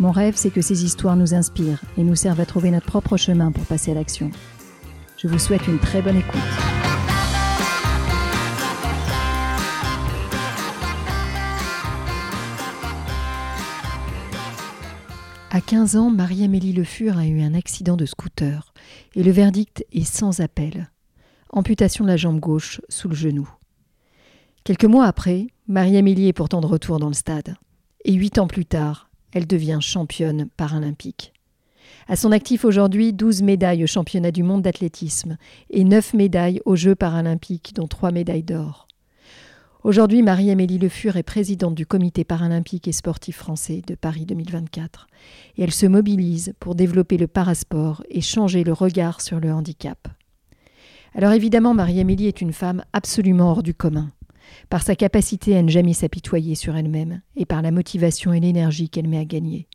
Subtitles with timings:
[0.00, 3.16] Mon rêve, c'est que ces histoires nous inspirent et nous servent à trouver notre propre
[3.16, 4.30] chemin pour passer à l'action.
[5.18, 6.40] Je vous souhaite une très bonne écoute.
[15.54, 18.72] À 15 ans, Marie-Amélie Le Fur a eu un accident de scooter
[19.14, 20.90] et le verdict est sans appel.
[21.50, 23.46] Amputation de la jambe gauche sous le genou.
[24.64, 27.56] Quelques mois après, Marie-Amélie est pourtant de retour dans le stade.
[28.06, 31.32] Et huit ans plus tard, elle devient championne paralympique.
[32.08, 35.36] À son actif aujourd'hui, 12 médailles au championnat du monde d'athlétisme
[35.70, 38.88] et 9 médailles aux Jeux paralympiques, dont 3 médailles d'or.
[39.84, 45.08] Aujourd'hui, Marie-Amélie Le Fur est présidente du comité paralympique et sportif français de Paris 2024
[45.56, 50.06] et elle se mobilise pour développer le parasport et changer le regard sur le handicap.
[51.16, 54.10] Alors évidemment, Marie-Amélie est une femme absolument hors du commun
[54.68, 58.88] par sa capacité à ne jamais s'apitoyer sur elle-même et par la motivation et l'énergie
[58.88, 59.68] qu'elle met à gagner.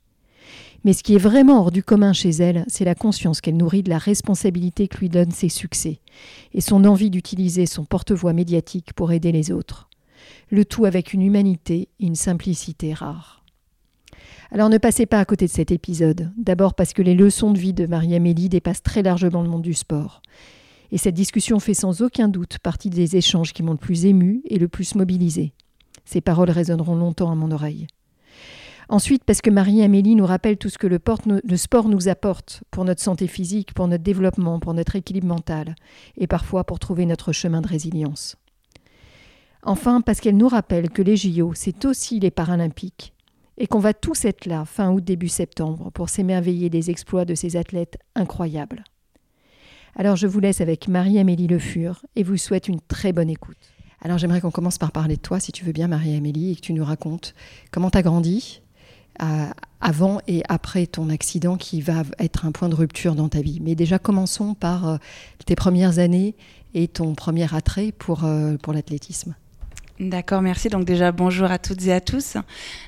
[0.83, 3.83] Mais ce qui est vraiment hors du commun chez elle, c'est la conscience qu'elle nourrit
[3.83, 5.99] de la responsabilité que lui donnent ses succès
[6.53, 9.89] et son envie d'utiliser son porte-voix médiatique pour aider les autres.
[10.49, 13.43] Le tout avec une humanité et une simplicité rares.
[14.51, 17.59] Alors ne passez pas à côté de cet épisode, d'abord parce que les leçons de
[17.59, 20.21] vie de Marie-Amélie dépassent très largement le monde du sport,
[20.91, 24.41] et cette discussion fait sans aucun doute partie des échanges qui m'ont le plus ému
[24.45, 25.53] et le plus mobilisé.
[26.05, 27.87] Ces paroles résonneront longtemps à mon oreille.
[28.89, 30.99] Ensuite, parce que Marie-Amélie nous rappelle tout ce que le,
[31.43, 35.75] le, sport nous apporte pour notre santé physique, pour notre développement, pour notre équilibre mental,
[36.15, 38.37] et parfois pour trouver notre chemin de résilience.
[39.63, 43.13] Enfin, parce qu'elle nous rappelle que les JO, c'est aussi les Paralympiques,
[43.57, 47.35] et qu'on va tous être là fin août, début septembre, pour s'émerveiller des exploits de
[47.35, 48.85] ces athlètes incroyables.
[49.99, 53.57] Alors je vous laisse avec Marie-Amélie Le Fur et vous souhaite une très bonne écoute.
[54.03, 56.61] Alors j'aimerais qu'on commence par parler de toi, si tu veux bien, Marie-Amélie, et que
[56.61, 57.33] tu nous racontes
[57.71, 58.61] comment tu as grandi
[59.23, 59.45] euh,
[59.81, 63.59] avant et après ton accident qui va être un point de rupture dans ta vie.
[63.59, 64.97] Mais déjà commençons par euh,
[65.47, 66.35] tes premières années
[66.75, 69.33] et ton premier attrait pour, euh, pour l'athlétisme.
[69.99, 70.69] D'accord, merci.
[70.69, 72.37] Donc déjà, bonjour à toutes et à tous.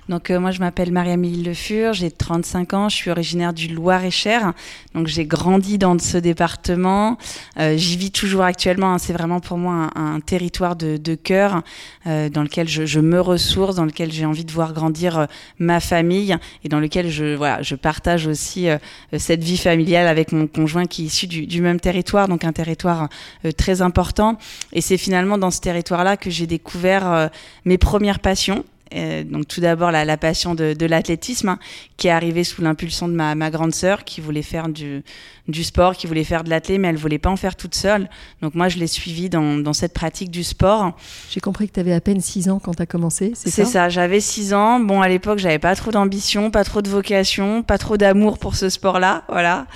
[0.10, 3.68] Donc euh, moi, je m'appelle Marie-Amélie Le Fur, j'ai 35 ans, je suis originaire du
[3.68, 4.54] Loir-et-Cher.
[4.94, 7.18] Donc j'ai grandi dans ce département.
[7.58, 8.94] Euh, J'y vis toujours actuellement.
[8.94, 9.00] Hein.
[9.00, 11.64] C'est vraiment pour moi un, territoire de, de cœur
[12.06, 15.26] euh, dans lequel je, je, me ressource, dans lequel j'ai envie de voir grandir euh,
[15.58, 18.78] ma famille et dans lequel je, voilà, je partage aussi euh,
[19.18, 22.54] cette vie familiale avec mon conjoint qui est issu du, du même territoire, donc un
[22.54, 23.10] territoire
[23.58, 24.38] très important.
[24.74, 27.28] Et c'est finalement dans ce territoire-là que j'ai découvert euh,
[27.66, 28.64] mes premières passions.
[28.96, 31.60] Euh, donc tout d'abord la, la, passion de, de l'athlétisme hein,
[31.98, 35.04] qui est arrivée sous l'impulsion de ma, ma, grande sœur qui voulait faire du,
[35.48, 38.10] du sport, qui voulait faire de l'athlé mais elle voulait pas en faire toute seule.
[38.42, 40.94] Donc moi je l'ai suivie dans, dans, cette pratique du sport.
[41.30, 43.64] J'ai compris que tu avais à peine 6 ans quand tu as commencé, c'est ça?
[43.64, 44.80] C'est ça, j'avais 6 ans.
[44.80, 48.56] Bon à l'époque j'avais pas trop d'ambition, pas trop de vocation, pas trop d'amour pour
[48.56, 49.68] ce sport-là, voilà.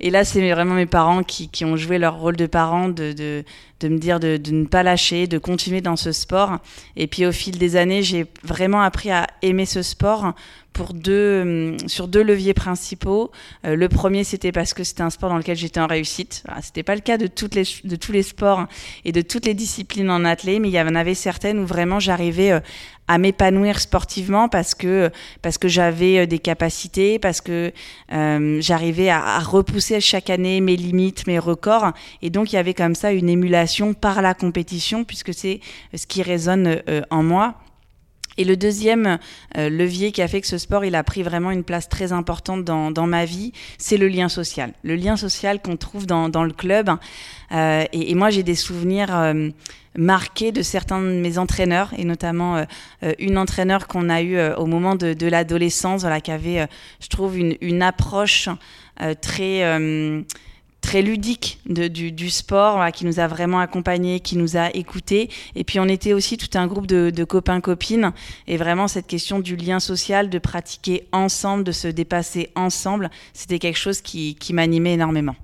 [0.00, 3.44] Et là, c'est vraiment mes parents qui, ont joué leur rôle de parents, de,
[3.82, 6.58] me dire de, ne pas lâcher, de continuer dans ce sport.
[6.96, 10.34] Et puis au fil des années, j'ai vraiment appris à aimer ce sport
[10.94, 13.30] deux, hum, sur deux leviers principaux.
[13.64, 16.42] Euh, le premier, c'était parce que c'était un sport dans lequel j'étais en réussite.
[16.46, 18.66] Voilà, c'était pas le cas de, les, de tous les sports
[19.04, 22.00] et de toutes les disciplines en athlée, mais il y en avait certaines où vraiment
[22.00, 22.60] j'arrivais euh,
[23.08, 25.10] à m'épanouir sportivement parce que
[25.42, 27.72] parce que j'avais euh, des capacités, parce que
[28.12, 32.74] euh, j'arrivais à, repousser chaque année mes limites, mes records, et donc il y avait
[32.74, 35.60] comme ça une émulation par la compétition puisque c'est
[35.94, 37.54] ce qui résonne euh, en moi.
[38.38, 39.18] Et le deuxième
[39.56, 42.12] euh, levier qui a fait que ce sport il a pris vraiment une place très
[42.12, 44.72] importante dans, dans ma vie, c'est le lien social.
[44.84, 46.90] Le lien social qu'on trouve dans, dans le club.
[47.52, 49.50] Euh, et, moi j'ai des souvenirs euh,
[49.96, 54.66] marqués de certains de mes entraîneurs et notamment euh, une entraîneur qu'on a eu au
[54.66, 56.68] moment de, de l'adolescence, voilà, qui avait,
[57.00, 58.48] je trouve, une, une approche
[59.20, 59.62] très
[60.80, 64.74] très ludique de, du, du, sport, voilà, qui nous a vraiment accompagnés, qui nous a
[64.74, 65.28] écoutés.
[65.54, 68.12] Et puis on était aussi tout un groupe de, de copains-copines.
[68.46, 73.58] Et vraiment cette question du lien social, de pratiquer ensemble, de se dépasser ensemble, c'était
[73.58, 75.36] quelque chose qui, qui m'animait énormément.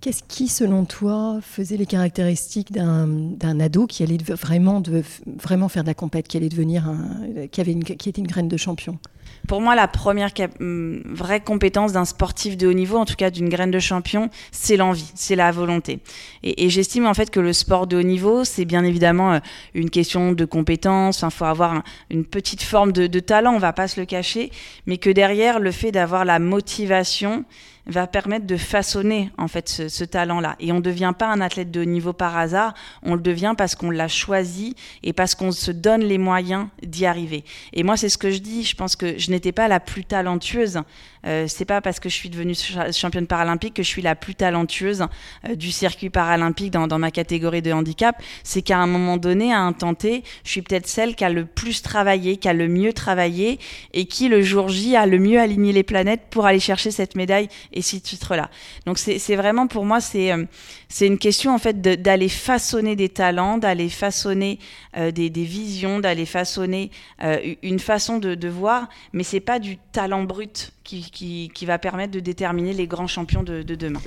[0.00, 5.82] Qu'est-ce qui, selon toi, faisait les caractéristiques d'un ado qui allait vraiment, de, vraiment faire
[5.82, 8.56] de la compète, qui allait devenir un, qui, avait une, qui était une graine de
[8.56, 8.98] champion?
[9.48, 13.30] Pour moi, la première hum, vraie compétence d'un sportif de haut niveau, en tout cas
[13.30, 16.00] d'une graine de champion, c'est l'envie, c'est la volonté.
[16.42, 19.38] Et, j'estime en fait que le sport de haut niveau, c'est bien évidemment euh,
[19.74, 21.22] une question de compétence.
[21.22, 24.50] Il faut avoir une petite forme de, de talent, on va pas se le cacher,
[24.86, 27.44] mais que derrière, le fait d'avoir la motivation
[27.86, 30.56] va permettre de façonner en fait ce, talent-là.
[30.60, 33.54] Et on ne devient pas un athlète de haut niveau par hasard, on le devient
[33.56, 37.44] parce qu'on l'a choisi et parce qu'on se donne les moyens d'y arriver.
[37.72, 40.04] Et moi, c'est ce que je dis, je pense que je n'étais pas la plus
[40.04, 40.80] talentueuse.
[41.26, 42.54] Euh, c'est pas parce que je suis devenue
[42.92, 45.04] championne paralympique que je suis la plus talentueuse
[45.46, 48.22] euh, du circuit paralympique dans, dans, ma catégorie de handicap.
[48.42, 51.28] C'est qu'à un moment donné, à un temps T, je suis peut-être celle qui a
[51.28, 53.58] le plus travaillé, qui a le mieux travaillé
[53.92, 57.16] et qui, le jour J, a le mieux aligné les planètes pour aller chercher cette
[57.16, 58.50] médaille et ces titres-là.
[58.86, 60.44] Donc c'est vraiment pour moi, c'est euh,
[60.88, 64.58] c'est une question en fait d'aller façonner des talents, d'aller façonner
[64.96, 66.90] euh, des, des, visions, d'aller façonner
[67.22, 71.66] euh, une façon de, de voir, mais c'est pas du talent brut qui, qui, qui,
[71.66, 74.00] va permettre de déterminer les grands champions de, de demain.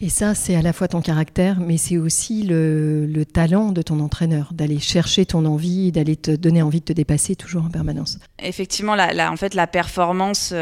[0.00, 3.82] Et ça, c'est à la fois ton caractère, mais c'est aussi le, le, talent de
[3.82, 7.68] ton entraîneur, d'aller chercher ton envie, d'aller te donner envie de te dépasser toujours en
[7.68, 8.20] permanence.
[8.40, 10.54] Effectivement, la, la en fait, la performance,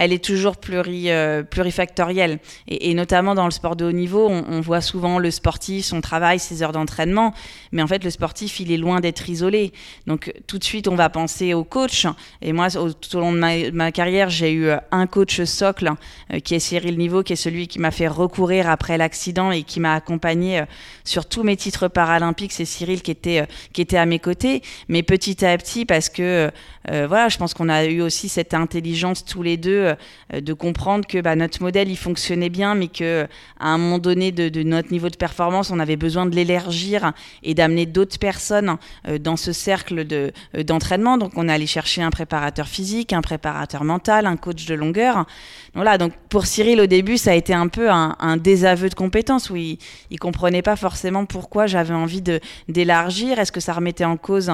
[0.00, 2.38] elle est toujours euh, plurifactorielle.
[2.66, 6.38] Et, notamment dans le sport de haut niveau, on, voit souvent le sportif, son travail,
[6.38, 7.34] ses heures d'entraînement.
[7.70, 9.72] Mais en fait, le sportif, il est loin d'être isolé.
[10.06, 12.06] Donc tout de suite, on va penser au coach.
[12.40, 15.92] Et moi, tout au long de ma, carrière, j'ai eu euh, un coach socle,
[16.32, 19.64] euh, qui est Cyril Niveau, qui est celui qui m'a fait recourir après l'accident et
[19.64, 20.64] qui m'a accompagné
[21.04, 22.52] sur tous mes titres paralympiques.
[22.52, 24.62] C'est Cyril qui était, qui était à mes côtés.
[24.88, 26.50] Mais petit à petit, parce que
[26.88, 29.89] voilà, je pense qu'on a eu aussi cette intelligence tous les deux
[30.34, 33.26] euh, de comprendre que bah, notre modèle il fonctionnait bien, mais que
[33.58, 37.54] à un moment donné de, notre niveau de performance, on avait besoin de l'élargir et
[37.54, 38.76] d'amener d'autres personnes
[39.08, 41.18] euh, dans ce cercle de euh, d'entraînement.
[41.18, 45.26] Donc on est allé chercher un préparateur physique, un préparateur mental, un coach de longueur.
[45.74, 49.50] Voilà, donc pour Cyril au début, ça a été un peu un, désaveu de compétences
[49.50, 49.78] où il,
[50.10, 53.38] il comprenait pas forcément pourquoi j'avais envie de d'élargir.
[53.38, 54.52] Est-ce que ça remettait en cause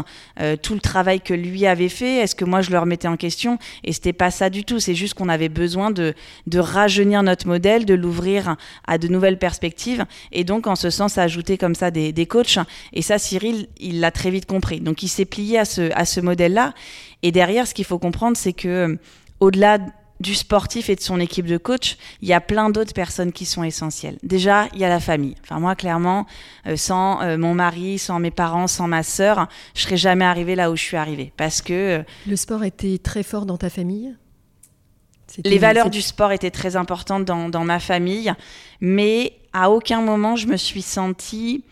[0.62, 2.16] tout le travail que lui avait fait?
[2.16, 3.58] Est-ce que moi je le remettais en question?
[3.84, 4.80] Et c'était pas ça du tout.
[4.80, 6.14] C'est juste qu'on avait besoin de,
[6.46, 11.18] de rajeunir notre modèle, de l'ouvrir à de nouvelles perspectives, et donc en ce sens
[11.18, 12.58] ajouter comme ça des, des coachs.
[12.92, 14.80] Et ça, Cyril, il l'a très vite compris.
[14.80, 16.74] Donc il s'est plié à ce, à ce modèle-là.
[17.24, 18.98] Et derrière, ce qu'il faut comprendre, c'est que
[19.40, 19.78] au-delà
[20.18, 23.44] du sportif et de son équipe de coach, il y a plein d'autres personnes qui
[23.44, 24.16] sont essentielles.
[24.22, 25.34] Déjà, il y a la famille.
[25.42, 26.26] Enfin, moi, clairement,
[26.66, 30.54] euh, sans euh, mon mari, sans mes parents, sans ma sœur, je serais jamais arrivée
[30.54, 31.32] là où je suis arrivée.
[31.36, 31.98] Parce que...
[31.98, 34.14] Euh, Le sport était très fort dans ta famille?
[35.44, 38.32] Les valeurs du sport étaient très importantes dans, ma famille,
[38.81, 41.64] mais à aucun moment je me suis sentie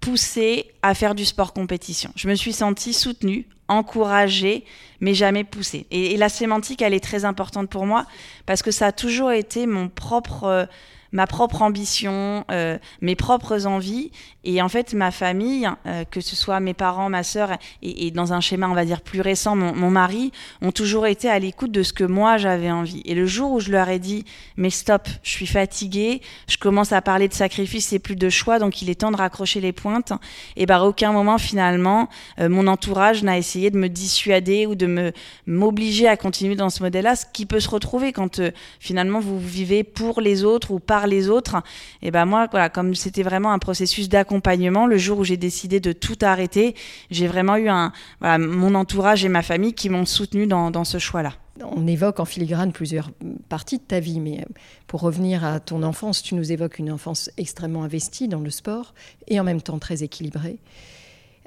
[0.00, 2.10] poussée à faire du sport compétition.
[2.14, 4.64] Je me suis sentie soutenue, encouragée,
[5.00, 5.86] mais jamais poussée.
[5.90, 8.06] Et, et, la sémantique, elle est très importante pour moi
[8.46, 10.68] parce que ça a toujours été mon propre
[11.12, 14.10] ma propre ambition, euh, mes propres envies.
[14.44, 17.50] Et en fait, ma famille, euh, que ce soit mes parents, ma sœur,
[17.82, 20.32] et, dans un schéma, on va dire, plus récent, mon, mari,
[20.62, 23.02] ont toujours été à l'écoute de ce que moi, j'avais envie.
[23.04, 24.24] Et le jour où je leur ai dit,
[24.56, 28.58] mais stop, je suis fatiguée, je commence à parler de sacrifice et plus de choix,
[28.58, 30.12] donc il est temps de raccrocher les pointes,
[30.56, 34.74] et ben à aucun moment, finalement, euh, mon entourage n'a essayé de me dissuader ou
[34.74, 35.12] de me
[35.46, 38.40] m'obliger à continuer dans ce modèle-là, ce qui peut se retrouver quand
[38.80, 41.62] finalement vous vivez pour les autres ou pas les autres.
[42.02, 45.80] Et ben moi, voilà, comme c'était vraiment un processus d'accompagnement, le jour où j'ai décidé
[45.80, 46.74] de tout arrêter,
[47.10, 50.84] j'ai vraiment eu un, voilà, mon entourage et ma famille qui m'ont soutenu dans, dans
[50.84, 51.32] ce choix-là.
[51.64, 53.10] On évoque en filigrane plusieurs
[53.48, 54.44] parties de ta vie, mais
[54.86, 58.94] pour revenir à ton enfance, tu nous évoques une enfance extrêmement investie dans le sport
[59.26, 60.58] et en même temps très équilibrée.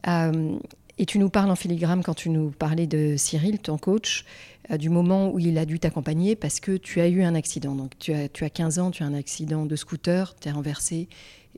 [0.08, 0.58] Euh,
[0.98, 4.51] et tu nous parles en filigrane quand tu nous parlais de Cyril, ton coach, euh,
[4.78, 7.76] du moment où il a dû t'accompagner parce que tu as eu un accident.
[7.76, 10.52] Donc tu as, tu as 15 ans, tu as un accident de scooter, tu es
[10.52, 11.10] renversé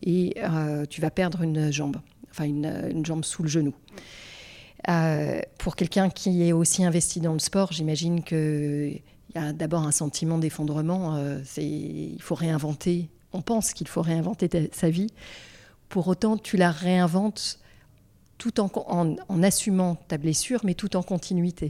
[0.01, 1.97] et euh, tu vas perdre une jambe,
[2.31, 3.73] enfin une, jambe sous le genou.
[4.89, 9.01] Euh, pour quelqu'un qui est aussi investi dans le sport, j'imagine qu'il
[9.35, 11.17] y a d'abord un sentiment d'effondrement.
[11.57, 15.07] il faut réinventer, on pense qu'il faut réinventer sa vie.
[15.89, 17.59] Pour autant, tu la réinventes
[18.37, 21.69] tout en, en assumant ta blessure, mais tout en continuité.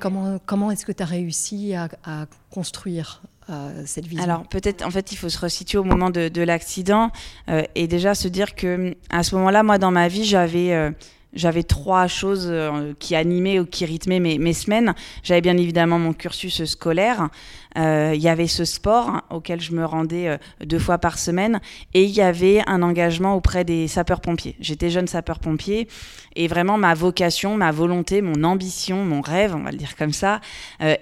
[0.00, 4.24] Comment, est-ce que tu as réussi à, construire euh, cette vision?
[4.24, 7.10] Alors peut-être, en fait, il faut se resituer au moment de, l'accident
[7.48, 10.90] euh, et déjà se dire que à ce moment-là, moi, dans ma vie, j'avais euh,
[11.32, 12.52] j'avais trois choses
[12.98, 14.94] qui animaient ou qui rythmaient mes, mes semaines.
[15.22, 17.28] J'avais bien évidemment mon cursus scolaire.
[17.76, 21.60] Il y avait ce sport auquel je me rendais deux fois par semaine
[21.94, 24.56] et il y avait un engagement auprès des sapeurs-pompiers.
[24.60, 25.88] J'étais jeune sapeur-pompier
[26.36, 30.12] et vraiment ma vocation, ma volonté, mon ambition, mon rêve, on va le dire comme
[30.12, 30.40] ça,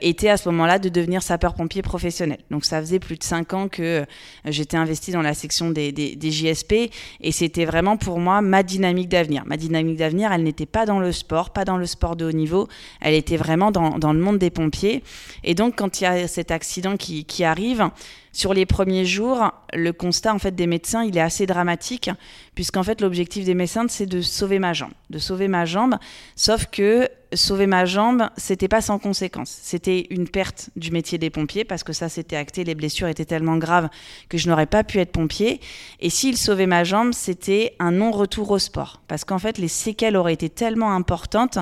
[0.01, 2.39] était à ce moment-là de devenir sapeur-pompier professionnel.
[2.51, 4.05] Donc ça faisait plus de cinq ans que
[4.45, 8.63] j'étais investi dans la section des, des, des JSP et c'était vraiment pour moi ma
[8.63, 9.45] dynamique d'avenir.
[9.47, 12.33] Ma dynamique d'avenir, elle n'était pas dans le sport, pas dans le sport de haut
[12.33, 12.69] niveau,
[13.01, 15.03] elle était vraiment dans, dans le monde des pompiers.
[15.45, 17.89] Et donc quand il y a cet accident qui, qui arrive,
[18.33, 22.11] sur les premiers jours, le constat en fait des médecins, il est assez dramatique
[22.57, 25.97] puisqu'en fait l'objectif des médecins c'est de sauver ma jambe, de sauver ma jambe.
[26.35, 29.57] Sauf que sauver ma jambe, c'était pas sans conséquence.
[29.63, 33.25] C'était une perte du métier des pompiers parce que ça c'était acté, les blessures étaient
[33.25, 33.89] tellement graves
[34.29, 35.61] que je n'aurais pas pu être pompier.
[36.01, 40.17] Et s'il sauvait ma jambe, c'était un non-retour au sport parce qu'en fait les séquelles
[40.17, 41.59] auraient été tellement importantes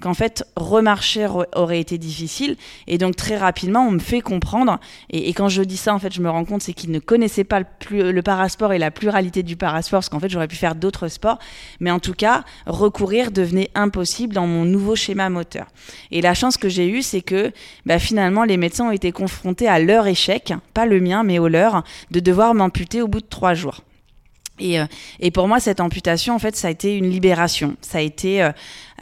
[0.00, 2.56] qu'en fait remarcher aurait été difficile
[2.86, 4.78] et donc très rapidement on me fait comprendre
[5.10, 7.44] et, quand je dis ça en fait je me rends compte c'est qu'ils ne connaissaient
[7.44, 10.74] pas le, le parasport et la pluralité du parasport parce qu'en fait j'aurais pu faire
[10.74, 11.38] d'autres sports
[11.80, 15.66] mais en tout cas recourir devenait impossible dans mon nouveau schéma moteur
[16.10, 17.52] et la chance que j'ai eue c'est que
[17.84, 21.48] bah, finalement les médecins ont été confrontés à leur échec pas le mien mais au
[21.48, 23.82] leur de devoir m'amputer au bout de trois jours
[24.58, 24.86] et, euh,
[25.20, 27.76] et, pour moi, cette amputation, en fait, ça a été une libération.
[27.82, 28.42] Ça a été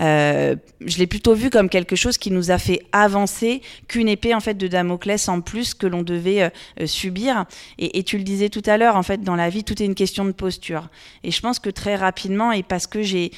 [0.01, 4.35] euh, je l'ai plutôt vu comme quelque chose qui nous a fait avancer qu'une épée
[4.35, 6.49] en fait de Damoclès en plus que l'on devait euh,
[6.81, 7.45] euh, subir.
[7.79, 9.95] Et, tu le disais tout à l'heure, en fait, dans la vie, tout est une
[9.95, 10.89] question de posture.
[11.23, 13.31] Et je pense que très rapidement, et parce que j'ai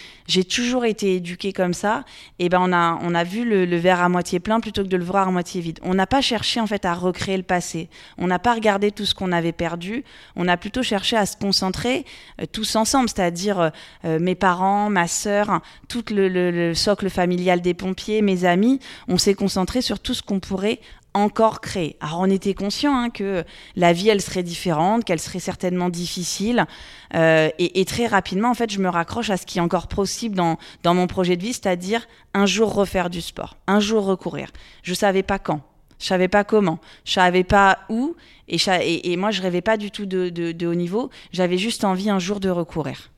[0.49, 2.05] toujours été éduquée comme ça,
[2.39, 4.89] et eh ben on a on a vu le, verre à moitié plein plutôt que
[4.89, 5.79] de le voir à moitié vide.
[5.83, 7.89] On n'a pas cherché en fait à recréer le passé.
[8.19, 10.05] On n'a pas regardé tout ce qu'on avait perdu.
[10.35, 12.05] On a plutôt cherché à se concentrer
[12.53, 13.71] tous ensemble, c'est-à-dire
[14.05, 19.35] mes parents, ma sœur, tout le le, socle familial des pompiers, mes amis, on s'est
[19.35, 20.81] concentré sur tout ce qu'on pourrait
[21.17, 21.97] encore créer.
[22.01, 23.43] Alors on était conscient hein, que
[23.75, 26.67] la vie elle serait différente, qu'elle serait certainement difficile,
[27.15, 30.37] euh, et, très rapidement en fait je me raccroche à ce qui est encore possible
[30.37, 34.51] dans, mon projet de vie, c'est-à-dire un jour refaire du sport, un jour recourir.
[34.83, 35.63] Je savais pas quand,
[35.99, 38.15] je savais pas comment, je savais pas où,
[38.49, 42.41] et, moi je rêvais pas du tout de haut niveau, j'avais juste envie un jour
[42.41, 43.11] de recourir.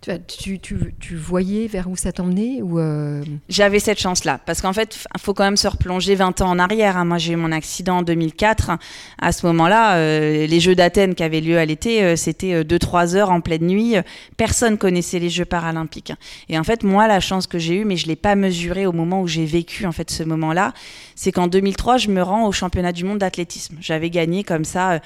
[0.00, 5.20] Tu, voyais vers où ça t'emmenait ou euh, J'avais cette chance-là, parce qu'en fait, il
[5.20, 6.96] faut quand même se replonger 20 ans en arrière.
[6.96, 7.04] Hein.
[7.04, 8.72] Moi, j'ai eu mon accident en 2004.
[9.20, 13.16] À ce moment-là, euh, les Jeux d'Athènes qui avaient lieu à l'été, euh, c'était 2-3
[13.16, 13.96] heures en pleine nuit.
[14.36, 16.12] Personne connaissait les Jeux paralympiques.
[16.48, 18.92] Et en fait, moi, la chance que j'ai eue, mais je l'ai pas mesurée au
[18.92, 20.74] moment où j'ai vécu en fait ce moment-là,
[21.16, 23.76] c'est qu'en 2003, je me rends au championnat du monde d'athlétisme.
[23.80, 25.00] J'avais gagné comme ça,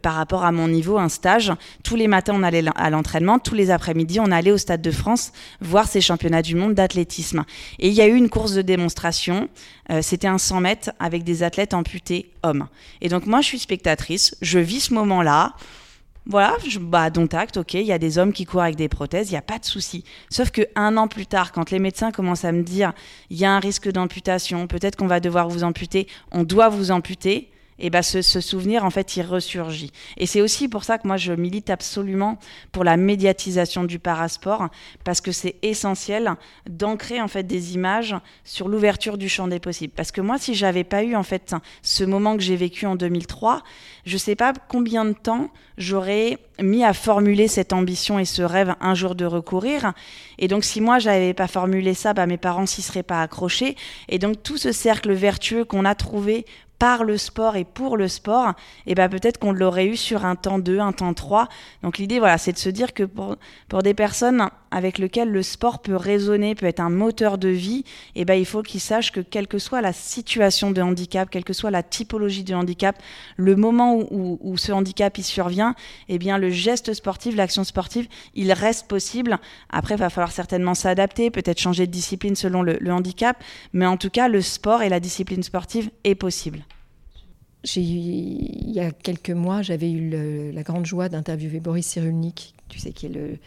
[0.00, 1.52] par rapport à mon niveau, un stage.
[1.82, 3.38] Tous les matins, on allait à l'entraînement.
[3.38, 7.44] Tous les après-midi, on allait au Stade de France voir ces championnats du monde d'athlétisme.
[7.78, 9.48] Et il y a eu une course de démonstration.
[9.90, 12.68] Euh, c'était un 100 mètres avec des athlètes amputés hommes.
[13.00, 14.36] Et donc moi, je suis spectatrice.
[14.40, 15.54] Je vis ce moment-là.
[16.24, 18.88] Voilà, je, bah, dont acte, ok, il y a des hommes qui courent avec des
[18.88, 20.04] prothèses, il n'y a pas de souci.
[20.30, 22.92] Sauf que un an plus tard, quand les médecins commencent à me dire,
[23.28, 26.92] il y a un risque d'amputation, peut-être qu'on va devoir vous amputer, on doit vous
[26.92, 29.92] amputer, et ben ce, souvenir en fait il ressurgit.
[30.16, 32.38] Et c'est aussi pour ça que moi je milite absolument
[32.70, 34.68] pour la médiatisation du parasport
[35.04, 36.34] parce que c'est essentiel
[36.68, 38.14] d'ancrer en fait des images
[38.44, 39.92] sur l'ouverture du champ des possibles.
[39.96, 42.96] Parce que moi si j'avais pas eu en fait ce moment que j'ai vécu en
[42.96, 43.62] 2003,
[44.04, 48.74] je sais pas combien de temps j'aurais mis à formuler cette ambition et ce rêve
[48.80, 49.92] un jour de recourir.
[50.38, 53.76] Et donc si moi j'avais pas formulé ça, bah, mes parents s'y seraient pas accrochés.
[54.08, 56.44] Et donc tout ce cercle vertueux qu'on a trouvé
[56.82, 60.24] par le sport et pour le sport, et eh ben peut-être qu'on l'aurait eu sur
[60.24, 61.48] un temps 2, un temps 3.
[61.84, 63.36] Donc l'idée, voilà, c'est de se dire que pour,
[63.68, 67.84] pour des personnes avec lesquelles le sport peut résonner, peut être un moteur de vie,
[68.16, 71.30] et eh ben il faut qu'ils sachent que quelle que soit la situation de handicap,
[71.30, 73.00] quelle que soit la typologie de handicap,
[73.36, 75.76] le moment où, où, ce handicap il survient,
[76.08, 79.38] et eh bien le geste sportif, l'action sportive, il reste possible.
[79.70, 83.40] Après, il va falloir certainement s'adapter, peut-être changer de discipline selon le handicap,
[83.72, 86.64] mais en tout cas, le sport et la discipline sportive est possible
[87.64, 92.92] il y a quelques mois, j'avais eu la grande joie d'interviewer Boris Cyrulnik, tu sais,
[92.92, 93.38] qui est le,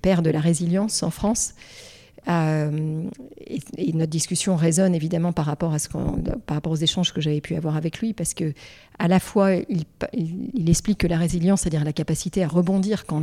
[0.00, 1.54] père de la résilience en France.
[2.28, 3.02] Euh,
[3.46, 7.40] et, notre discussion résonne évidemment par rapport, à ce par rapport aux échanges que j'avais
[7.40, 8.52] pu avoir avec lui, parce que
[8.98, 13.22] à la fois il, explique que la résilience, c'est-à-dire la capacité à rebondir quand,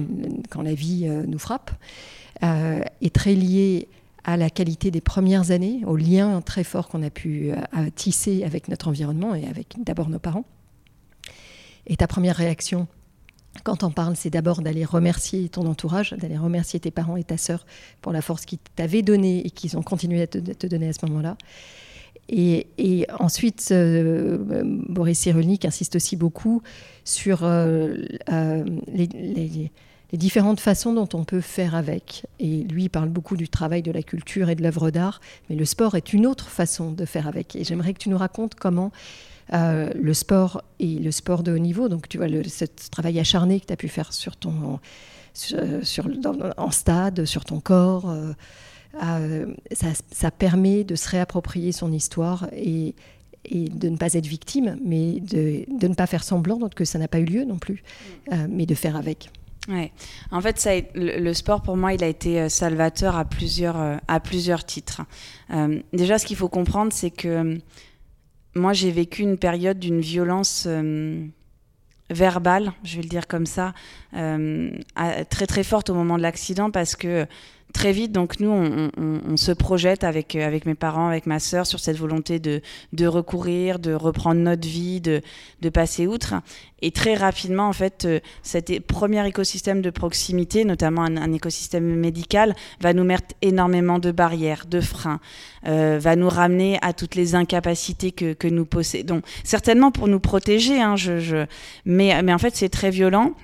[0.61, 1.71] la vie euh, nous frappe,
[2.43, 3.87] euh, est très liée
[4.27, 7.55] à la qualité des premières années, au lien très fort qu'on a pu euh,
[7.95, 10.45] tisser avec notre environnement et avec d'abord nos parents.
[11.87, 12.87] Et ta première réaction
[13.63, 17.37] quand on parle, c'est d'abord d'aller remercier ton entourage, d'aller remercier tes parents et ta
[17.37, 17.65] sœur
[18.01, 21.03] pour la force qu'ils t'avaient donnée et qu'ils ont continué à te, donner à ce
[21.07, 21.37] moment-là.
[22.29, 26.61] Et, ensuite, Boris Cyrulnik insiste aussi beaucoup
[27.03, 27.41] sur
[28.27, 29.71] les
[30.13, 32.25] différentes façons dont on peut faire avec.
[32.39, 35.55] Et lui il parle beaucoup du travail de la culture et de l'œuvre d'art, mais
[35.55, 37.55] le sport est une autre façon de faire avec.
[37.55, 38.91] Et j'aimerais que tu nous racontes comment
[39.53, 43.59] euh, le sport et le sport de haut niveau, donc tu vois, ce travail acharné
[43.59, 44.79] que tu as pu faire sur ton,
[45.33, 46.09] sur,
[46.57, 48.33] en stade, sur ton corps, euh,
[49.03, 49.53] euh,
[50.11, 52.95] ça, permet de se réapproprier son histoire et,
[53.49, 56.99] de ne pas être victime, mais de, de, ne pas faire semblant donc que ça
[56.99, 57.81] n'a pas eu lieu non plus,
[58.49, 59.29] mais de faire avec.
[59.67, 59.91] Ouais.
[60.31, 64.21] En fait, le, sport pour moi, il a été euh, salvateur à plusieurs, euh, à
[64.21, 65.01] plusieurs titres.
[65.51, 67.59] Euh, déjà, ce qu'il faut comprendre, c'est que
[68.55, 70.67] moi, j'ai vécu une période d'une violence
[72.09, 73.73] verbale, je vais le dire comme ça,
[74.13, 77.27] très très forte au moment de l'accident parce que
[77.77, 81.67] très vite, donc nous, on, se projette avec, euh, avec mes parents, avec ma sœur,
[81.67, 82.61] sur cette volonté de,
[82.93, 85.21] de recourir, de reprendre notre vie, de,
[85.61, 86.33] de passer outre.
[86.81, 92.55] Et très rapidement, en fait, euh, cet premier écosystème de proximité, notamment un, écosystème médical,
[92.81, 95.19] va nous mettre énormément de barrières, de freins,
[95.67, 99.21] euh, va nous ramener à toutes les incapacités que, que nous possédons.
[99.43, 101.45] Certainement pour nous protéger, hein, je.
[101.85, 103.35] Mais, mais en fait, c'est très violent.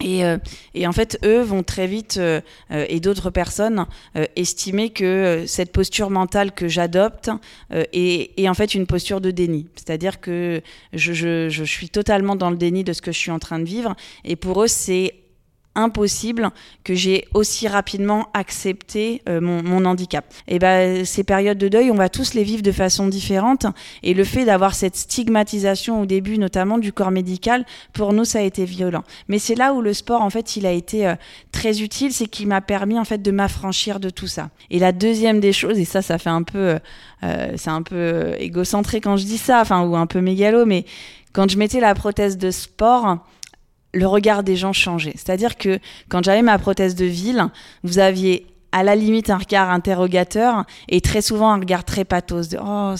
[0.00, 0.38] Et, euh,
[0.74, 2.40] et, en fait, eux vont très vite, euh,
[2.70, 3.86] euh, et d'autres personnes,
[4.36, 7.30] estimer que cette posture mentale que j'adopte
[7.70, 9.66] est, est, en fait une posture de déni.
[9.76, 13.30] C'est-à-dire que je, je, je, suis totalement dans le déni de ce que je suis
[13.30, 13.94] en train de vivre.
[14.24, 15.14] Et pour eux, c'est
[15.74, 16.50] impossible
[16.84, 20.24] que j'ai aussi rapidement accepté euh, mon, handicap.
[20.48, 23.66] Et ben ces périodes de deuil, on va tous les vivre de façon différente.
[24.02, 28.40] Et le fait d'avoir cette stigmatisation au début, notamment du corps médical, pour nous, ça
[28.40, 29.04] a été violent.
[29.28, 31.14] Mais c'est là où le sport, en fait, il a été euh,
[31.52, 34.50] très utile, c'est qu'il m'a permis en fait de m'affranchir de tout ça.
[34.70, 36.78] Et la deuxième des choses, et ça, ça fait un peu,
[37.22, 40.84] euh, c'est un peu égocentré quand je dis ça, enfin ou un peu mégalo, mais
[41.32, 43.18] quand je mettais la prothèse de sport
[43.92, 45.14] le regard des gens changeait.
[45.16, 45.78] C'est-à-dire que
[46.08, 47.46] quand j'avais ma prothèse de ville,
[47.82, 52.48] vous aviez à la limite un regard interrogateur et très souvent un regard très pathos
[52.48, 52.94] de oh,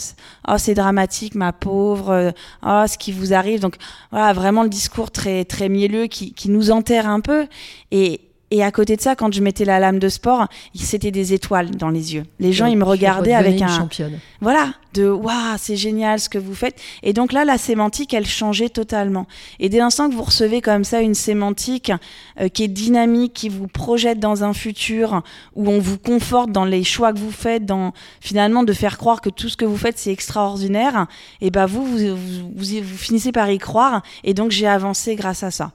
[0.47, 2.33] oh c'est dramatique ma pauvre
[2.65, 3.75] oh ce qui vous arrive donc
[4.11, 7.47] voilà vraiment le discours très très mielleux qui, qui nous enterre un peu
[7.91, 8.19] et
[8.51, 11.71] et à côté de ça, quand je mettais la lame de sport, c'était des étoiles
[11.71, 12.23] dans les yeux.
[12.39, 13.67] Les gens, ils me regardaient avec un.
[13.67, 14.19] Championne.
[14.41, 16.75] Voilà, de waouh, c'est génial ce que vous faites.
[17.01, 19.25] Et donc là, la sémantique, elle changeait totalement.
[19.59, 21.93] Et dès l'instant que vous recevez comme ça une sémantique
[22.41, 25.23] euh, qui est dynamique, qui vous projette dans un futur,
[25.55, 29.21] où on vous conforte dans les choix que vous faites, dans finalement de faire croire
[29.21, 31.07] que tout ce que vous faites, c'est extraordinaire,
[31.39, 34.01] et ben vous, vous, vous, vous finissez par y croire.
[34.25, 35.71] Et donc j'ai avancé grâce à ça.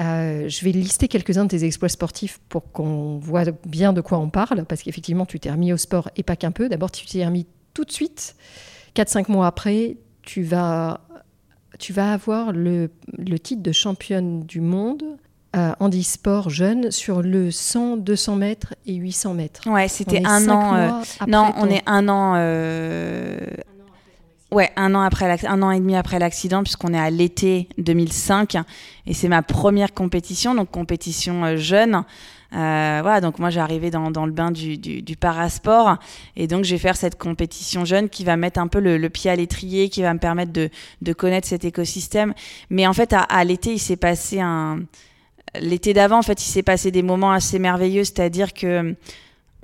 [0.00, 4.18] Euh, je vais lister quelques-uns de tes exploits sportifs pour qu'on voit bien de quoi
[4.18, 6.68] on parle, parce qu'effectivement, tu t'es remis au sport et pas qu'un peu.
[6.68, 8.36] D'abord, tu t'es remis tout de suite.
[8.96, 11.00] 4-5 mois après, tu vas,
[11.78, 15.02] tu vas avoir le, le titre de championne du monde
[15.54, 19.60] euh, handisport jeune sur le 100, 200 mètres et 800 mètres.
[19.70, 20.74] Ouais, c'était un an.
[20.74, 20.88] Euh,
[21.28, 22.34] non, on est un an.
[22.36, 23.38] Euh,
[24.54, 28.54] Ouais, un an un an et demi après l'accident, puisqu'on est à l'été 2005,
[29.04, 32.04] et c'est ma première compétition, donc compétition euh, jeune.
[32.52, 35.96] Euh, voilà, donc moi j'ai arrivé dans, dans, le bain du, parasport,
[36.36, 39.28] et donc je vais faire cette compétition jeune qui va mettre un peu le, pied
[39.28, 42.32] à l'étrier, qui va me permettre de, connaître cet écosystème.
[42.70, 44.82] Mais en fait, à, à l'été, il s'est passé un
[45.60, 48.94] l'été d'avant, en fait, il s'est passé des moments assez merveilleux, c'est-à-dire que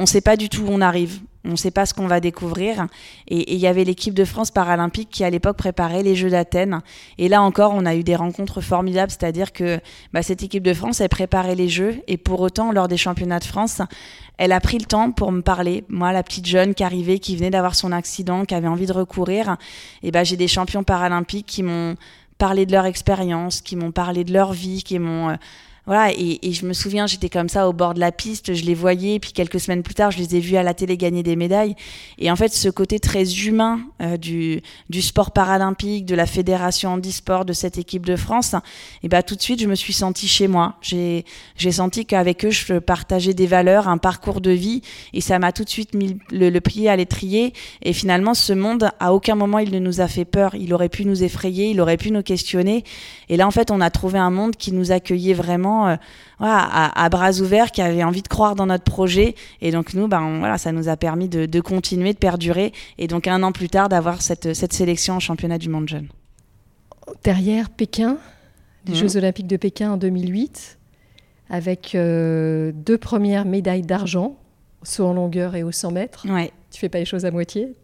[0.00, 1.20] on ne sait pas du tout où on arrive.
[1.44, 2.87] On ne sait pas ce qu'on va découvrir.
[3.26, 6.83] Et il y avait l'équipe de France paralympique qui, à l'époque, préparait les Jeux d'Athènes.
[7.16, 9.11] Et là encore, on a eu des rencontres formidables.
[9.11, 9.81] C'est-à-dire que
[10.12, 12.03] bah, cette équipe de France, elle préparait les Jeux.
[12.09, 13.81] Et pour autant, lors des championnats de France,
[14.37, 15.85] elle a pris le temps pour me parler.
[15.88, 18.92] Moi, la petite jeune qui arrivait, qui venait d'avoir son accident, qui avait envie de
[18.92, 19.57] recourir.
[20.03, 21.96] Et bah, j'ai des champions paralympiques qui m'ont
[22.37, 25.31] parlé de leur expérience, qui m'ont parlé de leur vie, qui m'ont...
[25.31, 25.37] Euh,
[25.90, 28.76] voilà, et, je me souviens, j'étais comme ça au bord de la piste, je les
[28.76, 31.35] voyais, puis quelques semaines plus tard, je les ai vus à la télé gagner des
[31.35, 31.74] médailles.
[32.18, 34.62] Et en fait, ce côté très humain euh, du,
[35.00, 38.55] sport paralympique, de la fédération handisport, de cette équipe de France,
[39.03, 40.76] et bah tout de suite, je me suis sentie chez moi.
[40.81, 41.24] J'ai
[41.72, 45.64] senti qu'avec eux, je partageais des valeurs, un parcours de vie, et ça m'a tout
[45.64, 47.53] de suite mis le, le pied à l'étrier.
[47.83, 50.55] Et finalement, ce monde, à aucun moment, il ne nous a fait peur.
[50.55, 52.85] Il aurait pu nous effrayer, il aurait pu nous questionner.
[53.29, 55.97] Et là, en fait, on a trouvé un monde qui nous accueillait vraiment euh,
[56.40, 59.35] à, bras ouverts, qui avaient envie de croire dans notre projet.
[59.61, 62.73] Et donc nous, ben, voilà, ça nous a permis de, continuer, de perdurer.
[62.99, 66.09] Et donc un an plus tard, d'avoir cette, cette sélection en championnat du monde jeune.
[67.25, 68.19] Derrière Pékin,
[68.87, 68.97] les mmh.
[68.97, 70.79] Jeux olympiques de Pékin en 2008,
[71.51, 74.37] avec euh, deux premières médailles d'argent,
[74.83, 76.27] saut en longueur et au 100 mètres.
[76.29, 76.53] Ouais.
[76.71, 77.75] Tu fais pas les choses à moitié.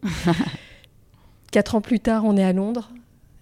[1.51, 2.91] Quatre ans plus tard, on est à Londres.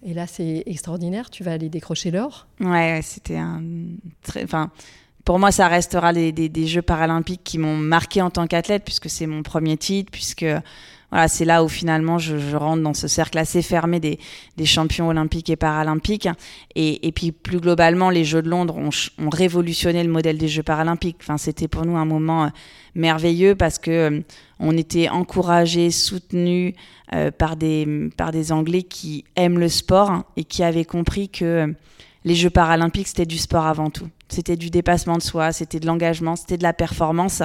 [0.04, 1.30] Et là, c'est extraordinaire.
[1.30, 2.46] Tu vas aller décrocher l'or.
[2.60, 3.62] Ouais, c'était un
[4.22, 4.44] très.
[4.44, 4.70] Enfin,
[5.24, 9.08] pour moi, ça restera des, des Jeux paralympiques qui m'ont marqué en tant qu'athlète, puisque
[9.08, 10.44] c'est mon premier titre, puisque
[11.14, 14.18] voilà, c'est là où finalement je, je, rentre dans ce cercle assez fermé des,
[14.56, 16.28] des champions olympiques et paralympiques.
[16.74, 18.90] Et, et, puis plus globalement, les Jeux de Londres ont,
[19.24, 21.18] ont, révolutionné le modèle des Jeux paralympiques.
[21.20, 22.48] Enfin, c'était pour nous un moment euh,
[22.96, 24.20] merveilleux parce que euh,
[24.58, 26.74] on était encouragés, soutenus
[27.12, 31.44] euh, par des par des Anglais qui aiment le sport et qui avaient compris que
[31.44, 31.72] euh,
[32.24, 34.08] les Jeux paralympiques c'était du sport avant tout.
[34.34, 37.40] C'était du dépassement de soi, c'était de l'engagement, c'était de la performance,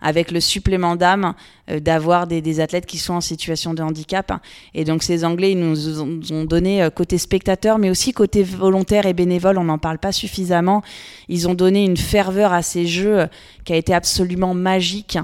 [0.00, 1.34] avec le supplément d'âme
[1.70, 4.32] euh, d'avoir des, athlètes qui sont en situation de handicap.
[4.72, 9.04] Et donc ces Anglais, ils nous ont donné euh, côté spectateur, mais aussi côté volontaire
[9.04, 10.82] et bénévole, on n'en parle pas suffisamment.
[11.28, 13.26] Ils ont donné une ferveur à ces jeux euh,
[13.64, 15.18] qui a été absolument magique.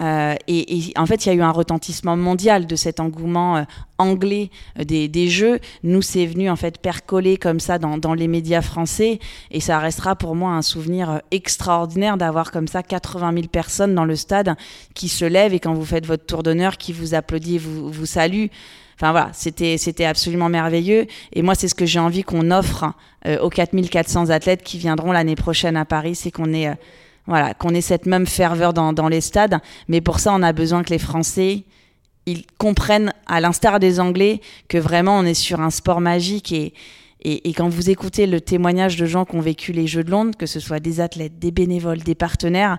[0.00, 3.58] Euh, et, et, en fait, il y a eu un retentissement mondial de cet engouement
[3.58, 3.62] euh,
[3.98, 5.60] anglais euh, des, des, jeux.
[5.82, 9.18] Nous, c'est venu en fait percoler comme ça dans, dans, les médias français,
[9.50, 14.04] et ça restera pour moi un souvenir extraordinaire d'avoir comme ça 80 000 personnes dans
[14.04, 14.56] le stade
[14.94, 18.06] qui se lèvent et quand vous faites votre tour d'honneur, qui vous applaudit, vous, vous
[18.06, 18.46] salue.
[18.96, 21.06] Enfin voilà, c'était c'était absolument merveilleux.
[21.32, 22.92] Et moi, c'est ce que j'ai envie qu'on offre
[23.26, 26.74] euh, aux 4400 athlètes qui viendront l'année prochaine à Paris, c'est qu'on ait
[27.26, 29.58] voilà, qu'on ait cette même ferveur dans, dans, les stades.
[29.88, 31.64] Mais pour ça, on a besoin que les Français
[32.26, 36.52] ils comprennent, à l'instar des Anglais, que vraiment on est sur un sport magique.
[36.52, 36.72] Et,
[37.54, 40.46] quand vous écoutez le témoignage de gens qui ont vécu les Jeux de Londres, que
[40.46, 42.78] ce soit des athlètes, des bénévoles, des partenaires,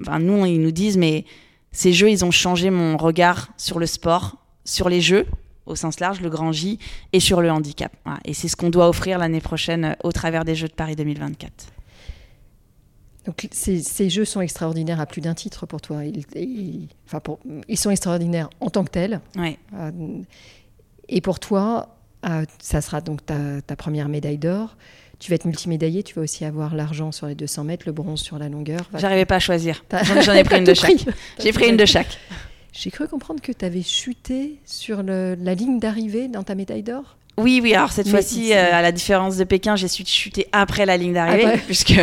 [0.00, 1.24] enfin, nous, ils nous disent, mais
[1.70, 5.26] ces Jeux, ils ont changé mon regard sur le sport, sur les Jeux
[5.66, 6.78] au sens large, le grand J,
[7.12, 7.92] et sur le handicap.
[8.24, 11.77] Et c'est ce qu'on doit offrir l'année prochaine au travers des Jeux de Paris 2024.
[13.28, 16.02] Donc ces, ces, jeux sont extraordinaires à plus d'un titre pour toi.
[16.02, 17.38] Ils, ils, enfin pour,
[17.68, 19.20] ils, sont extraordinaires en tant que tels.
[19.36, 19.58] Ouais.
[19.74, 19.90] Euh,
[21.10, 24.78] et pour toi, euh, ça sera donc ta, ta première médaille d'or.
[25.18, 28.22] Tu vas être multimédaillé, tu vas aussi avoir l'argent sur les 200 mètres, le bronze
[28.22, 28.88] sur la longueur.
[28.96, 29.84] J'arrivais pas à choisir.
[30.24, 31.04] J'en ai pris une de chaque.
[31.38, 32.18] J'ai pris une de chaque.
[32.72, 36.82] J'ai cru comprendre que tu avais chuté sur le, la ligne d'arrivée dans ta médaille
[36.82, 37.17] d'or.
[37.38, 37.72] Oui, oui.
[37.72, 41.12] Alors cette fois-ci, euh, à la différence de Pékin, j'ai su chuter après la ligne
[41.14, 41.94] d'arrivée, puisque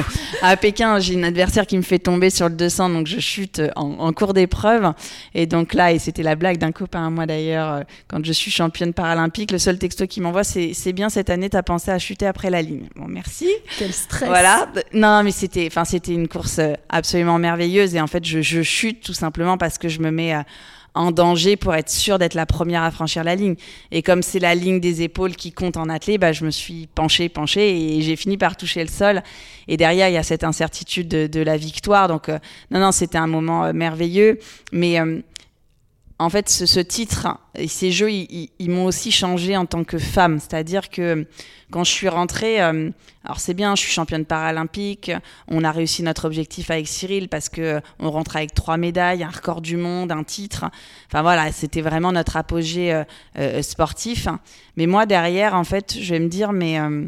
[0.41, 3.61] à Pékin, j'ai une adversaire qui me fait tomber sur le 200, donc je chute
[3.75, 4.93] en, en cours d'épreuve.
[5.33, 8.31] Et donc là, et c'était la blague d'un copain à moi d'ailleurs, euh, quand je
[8.31, 11.91] suis championne paralympique, le seul texto qu'il m'envoie, c'est c'est bien cette année, t'as pensé
[11.91, 12.87] à chuter après la ligne.
[12.95, 13.49] Bon, merci.
[13.77, 14.29] Quel stress.
[14.29, 14.69] Voilà.
[14.93, 18.61] Non, mais c'était, enfin, c'était une course euh, absolument merveilleuse, et en fait, je, je
[18.61, 20.45] chute tout simplement parce que je me mets à
[20.95, 23.55] en danger pour être sûr d'être la première à franchir la ligne.
[23.91, 26.87] Et comme c'est la ligne des épaules qui compte en athlée, bah, je me suis
[26.95, 29.21] penchée, penchée et j'ai fini par toucher le sol.
[29.67, 32.07] Et derrière, il y a cette incertitude de, de la victoire.
[32.07, 32.39] Donc, euh,
[32.71, 34.39] non, non, c'était un moment euh, merveilleux.
[34.71, 35.19] Mais euh,
[36.17, 39.83] en fait, ce, ce, titre et ces jeux, ils, ils m'ont aussi changé en tant
[39.83, 40.39] que femme.
[40.39, 41.27] C'est-à-dire que
[41.71, 42.89] quand je suis rentrée, euh,
[43.25, 45.11] alors c'est bien, je suis championne paralympique,
[45.47, 49.29] on a réussi notre objectif avec Cyril parce que on rentre avec trois médailles, un
[49.29, 50.65] record du monde, un titre.
[51.07, 53.03] Enfin voilà, c'était vraiment notre apogée euh,
[53.37, 54.27] euh, sportif.
[54.77, 57.07] Mais moi derrière, en fait, je vais me dire, mais euh,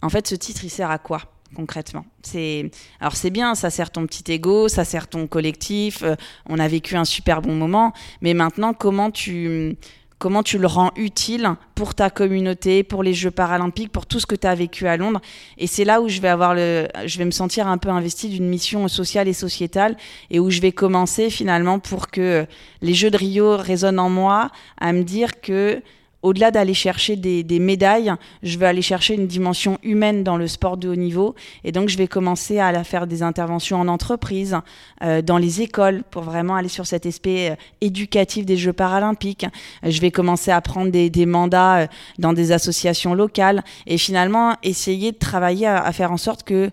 [0.00, 1.20] en fait, ce titre, il sert à quoi?
[1.54, 2.04] Concrètement.
[2.22, 6.02] C'est alors c'est bien, ça sert ton petit ego, ça sert ton collectif.
[6.02, 6.14] Euh,
[6.46, 9.76] on a vécu un super bon moment, mais maintenant comment tu
[10.18, 14.26] comment tu le rends utile pour ta communauté, pour les Jeux paralympiques, pour tout ce
[14.26, 15.20] que tu as vécu à Londres?
[15.58, 18.28] Et c'est là où je vais avoir le, je vais me sentir un peu investi
[18.28, 19.96] d'une mission sociale et sociétale
[20.30, 22.46] et où je vais commencer finalement pour que
[22.82, 25.82] les Jeux de Rio résonnent en moi à me dire que
[26.22, 30.76] au-delà d'aller chercher des, médailles, je veux aller chercher une dimension humaine dans le sport
[30.76, 31.34] de haut niveau.
[31.64, 34.56] Et donc, je vais commencer à faire des interventions en entreprise,
[35.02, 39.46] euh, dans les écoles, pour vraiment aller sur cet aspect euh, éducatif des Jeux paralympiques.
[39.84, 41.86] Je vais commencer à prendre des, mandats euh,
[42.18, 46.70] dans des associations locales et finalement essayer de travailler à, faire en sorte que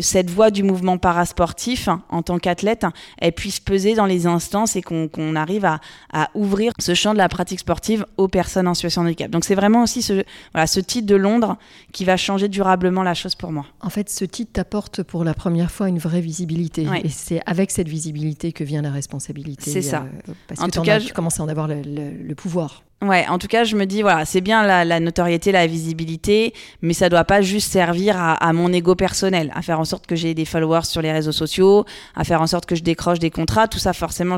[0.00, 2.86] cette voie du mouvement parasportif, en tant qu'athlète,
[3.18, 5.80] elle puisse peser dans les instances et qu'on qu arrive à,
[6.12, 9.30] à ouvrir ce champ de la pratique sportive aux personnes en situation de handicap.
[9.30, 11.56] Donc c'est vraiment aussi ce, voilà, ce titre de Londres
[11.92, 13.66] qui va changer durablement la chose pour moi.
[13.80, 16.88] En fait, ce titre t'apporte pour la première fois une vraie visibilité.
[16.88, 17.02] Ouais.
[17.04, 19.70] Et c'est avec cette visibilité que vient la responsabilité.
[19.70, 20.06] C'est ça.
[20.28, 21.06] Euh, parce en que tout cas, as, je...
[21.08, 22.82] tu commences à en avoir le, le, le pouvoir.
[23.00, 26.52] Ouais, en tout cas, je me dis, voilà, c'est bien la, la, notoriété, la visibilité,
[26.82, 30.08] mais ça doit pas juste servir à, à mon ego personnel, à faire en sorte
[30.08, 31.84] que j'ai des followers sur les réseaux sociaux,
[32.16, 33.68] à faire en sorte que je décroche des contrats.
[33.68, 34.34] Tout ça, forcément,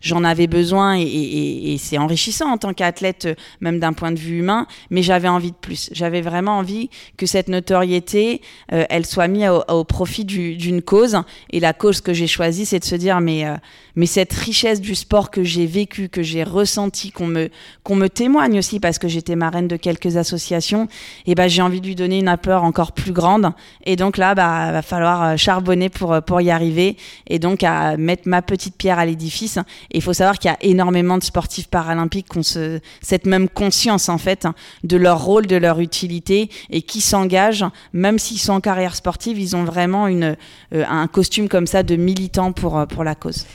[0.00, 3.26] j'en avais besoin et, et, et c'est enrichissant en tant qu'athlète,
[3.60, 5.90] même d'un point de vue humain, mais j'avais envie de plus.
[5.90, 11.18] J'avais vraiment envie que cette notoriété, euh, elle soit mise au, au profit d'une cause.
[11.50, 13.56] Et la cause que j'ai choisie, c'est de se dire, mais, euh,
[13.96, 17.50] mais cette richesse du sport que j'ai vécu, que j'ai ressenti, qu'on me,
[17.82, 20.88] qu'on me témoigne aussi parce que j'étais marraine de quelques associations.
[21.26, 23.52] Et ben j'ai envie de lui donner une appeur encore plus grande.
[23.84, 26.96] Et donc là, bah, va falloir euh, charbonner pour pour y arriver.
[27.26, 29.58] Et donc à mettre ma petite pierre à l'édifice.
[29.90, 33.26] Et il faut savoir qu'il y a énormément de sportifs paralympiques qui ont ce, cette
[33.26, 34.46] même conscience en fait
[34.82, 39.38] de leur rôle, de leur utilité et qui s'engagent, même s'ils sont en carrière sportive,
[39.38, 40.36] ils ont vraiment une,
[40.74, 43.46] euh, un costume comme ça de militant pour, euh, pour la cause.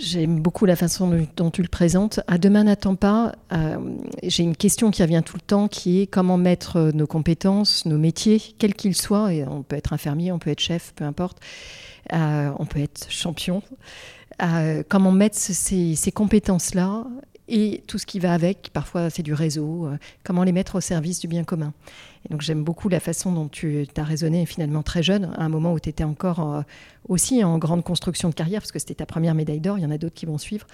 [0.00, 2.18] J'aime beaucoup la façon dont tu le présentes.
[2.26, 3.76] À demain n'attend pas, euh,
[4.24, 7.96] j'ai une question qui revient tout le temps qui est comment mettre nos compétences, nos
[7.96, 11.38] métiers, quels qu'ils soient, et on peut être infirmier, on peut être chef, peu importe,
[12.10, 13.62] on peut être champion,
[14.88, 17.04] comment mettre ces compétences-là
[17.48, 19.88] et tout ce qui va avec, parfois c'est du réseau,
[20.24, 21.72] comment les mettre au service du bien commun.
[22.24, 25.48] Et donc j'aime beaucoup la façon dont tu as raisonné finalement très jeune, à un
[25.48, 26.62] moment où tu étais encore euh,
[27.08, 29.86] aussi en grande construction de carrière, parce que c'était ta première médaille d'or, il y
[29.86, 30.66] en a d'autres qui vont suivre.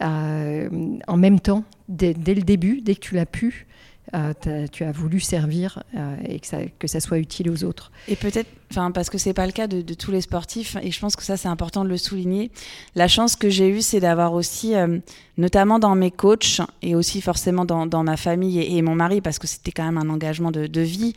[0.00, 0.68] Euh,
[1.06, 3.66] en même temps, dès, le début, dès que tu l'as pu,
[4.14, 7.92] euh, tu as voulu servir euh, et que ça, que ça soit utile aux autres.
[8.08, 8.48] Et peut-être,
[8.94, 11.36] parce que c'est pas le cas de, tous les sportifs, et je pense que ça
[11.36, 12.50] c'est important de le souligner.
[12.94, 14.98] La chance que j'ai eue, c'est d'avoir aussi, euh,
[15.36, 19.46] notamment dans mes coachs et aussi forcément dans, ma famille et, mon mari, parce que
[19.46, 21.14] c'était quand même un engagement de vie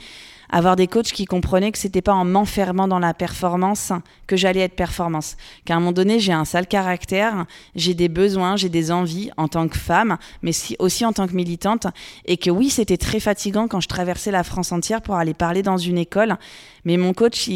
[0.52, 3.94] avoir des coachs qui comprenaient que c'était pas en m'enfermant dans la performance
[4.28, 5.38] que j'allais être performance.
[5.66, 9.48] Qu'à un moment donné, j'ai un sale caractère, j'ai des besoins, j'ai des envies en
[9.48, 11.88] tant que femme, mais aussi en tant que militante,
[12.26, 15.64] et que oui, c'était très fatigant quand je traversais la France entière pour aller parler
[15.64, 16.38] dans une école.
[16.86, 17.50] Mais mon coach,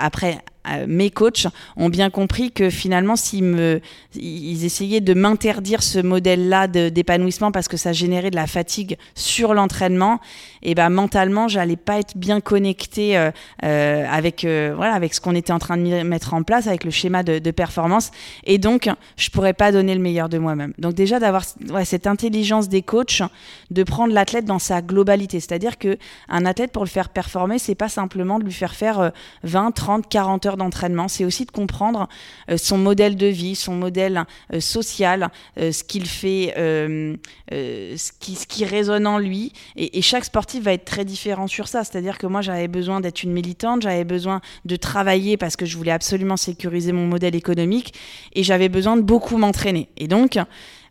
[0.00, 1.46] après, euh, mes coachs
[1.76, 3.80] ont bien compris que finalement, s'ils
[4.14, 9.54] ils essayaient de m'interdire ce modèle-là d'épanouissement parce que ça générait de la fatigue sur
[9.54, 10.20] l'entraînement,
[10.62, 13.30] et ben mentalement, j'allais pas être bien connectée euh,
[13.64, 16.90] euh, avec voilà avec ce qu'on était en train de mettre en place, avec le
[16.90, 18.10] schéma de, performance,
[18.44, 20.72] et donc je pourrais pas donner le meilleur de moi-même.
[20.78, 21.44] Donc déjà d'avoir
[21.84, 23.22] cette intelligence des coachs,
[23.70, 25.96] de prendre l'athlète dans sa globalité, c'est-à-dire que
[26.28, 30.08] un athlète pour le faire performer, c'est pas simplement de lui faire faire 20, 30,
[30.08, 32.08] 40 heures d'entraînement, c'est aussi de comprendre
[32.50, 38.36] euh, son modèle de vie, son modèle euh, social, euh, ce qu'il fait, ce qui,
[38.36, 39.52] ce, qui, résonne en lui.
[39.76, 41.84] Et, chaque sportif va être très différent sur ça.
[41.84, 45.76] C'est-à-dire que moi, j'avais besoin d'être une militante, j'avais besoin de travailler parce que je
[45.76, 47.94] voulais absolument sécuriser mon modèle économique
[48.34, 49.88] et j'avais besoin de beaucoup m'entraîner.
[49.96, 50.38] Et donc,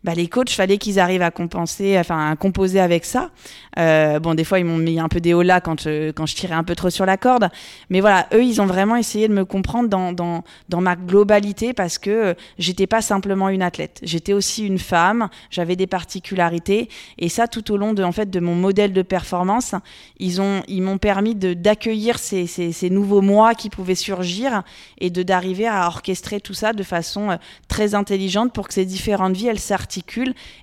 [0.02, 3.30] bah, les coachs, fallait qu'ils arrivent à compenser, enfin à composer avec ça.
[3.78, 6.24] Euh, bon, des fois, ils m'ont mis un peu des hauts là quand je, quand
[6.24, 7.50] je tirais un peu trop sur la corde.
[7.90, 11.74] Mais voilà, eux, ils ont vraiment essayé de me comprendre dans, dans, dans ma globalité
[11.74, 14.00] parce que euh, j'étais pas simplement une athlète.
[14.02, 16.88] J'étais aussi une femme, j'avais des particularités.
[17.18, 19.74] Et ça, tout au long de, en fait, de mon modèle de performance,
[20.18, 24.62] ils ont, ils m'ont permis d'accueillir ces, ces, ces, nouveaux moi qui pouvaient surgir
[24.98, 27.36] et de d'arriver à orchestrer tout ça de façon euh,
[27.68, 29.89] très intelligente pour que ces différentes vies, elles s'articulent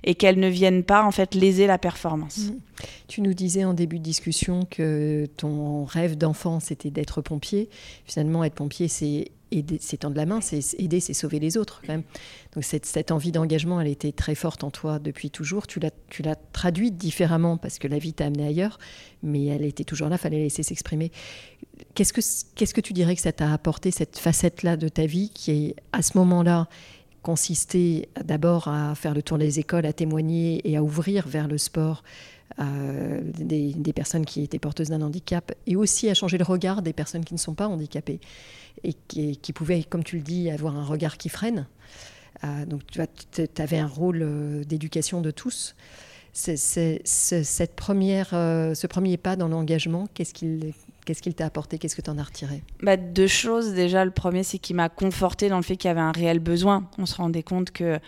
[0.04, 2.38] et qu'elles ne viennent pas, en fait, léser la performance.
[2.38, 2.84] Mmh.
[3.08, 7.68] Tu nous disais en début de discussion que ton rêve d'enfant, c'était d'être pompier.
[8.06, 9.32] Finalement, être pompier, c'est
[9.80, 12.02] c'est tendre la main, c'est aider, c'est sauver les autres même.
[12.54, 15.66] Donc cette, envie d'engagement, elle était très forte en toi depuis toujours.
[15.66, 18.78] Tu l'as, traduite différemment parce que la vie t'a amené ailleurs,
[19.22, 21.12] mais elle était toujours là, fallait laisser s'exprimer.
[21.94, 22.20] Qu'est-ce que,
[22.54, 25.76] qu'est-ce que tu dirais que ça t'a apporté, cette facette-là de ta vie qui est
[25.92, 26.68] à ce moment-là
[27.22, 31.58] consistait d'abord à faire le tour des écoles, à témoigner et à ouvrir vers le
[31.58, 32.02] sport
[32.58, 37.24] des, personnes qui étaient porteuses d'un handicap et aussi à changer le regard des personnes
[37.24, 38.20] qui ne sont pas handicapées
[38.84, 41.66] et qui, pouvaient, comme tu le dis, avoir un regard qui freine.
[42.44, 45.74] Euh, donc tu avais un rôle euh, d'éducation de tous.
[46.32, 50.72] cette première, euh, ce premier pas dans l'engagement, qu'est-ce qu'il
[51.08, 51.78] Qu'est-ce qu'il t'a apporté?
[51.78, 52.62] Qu'est-ce que tu en as retiré?
[52.82, 53.72] Bah, Deux choses.
[53.72, 56.38] Déjà, le premier, c'est qu'il m'a conforté dans le fait qu'il y avait un réel
[56.38, 56.86] besoin.
[56.98, 57.98] On se rendait compte que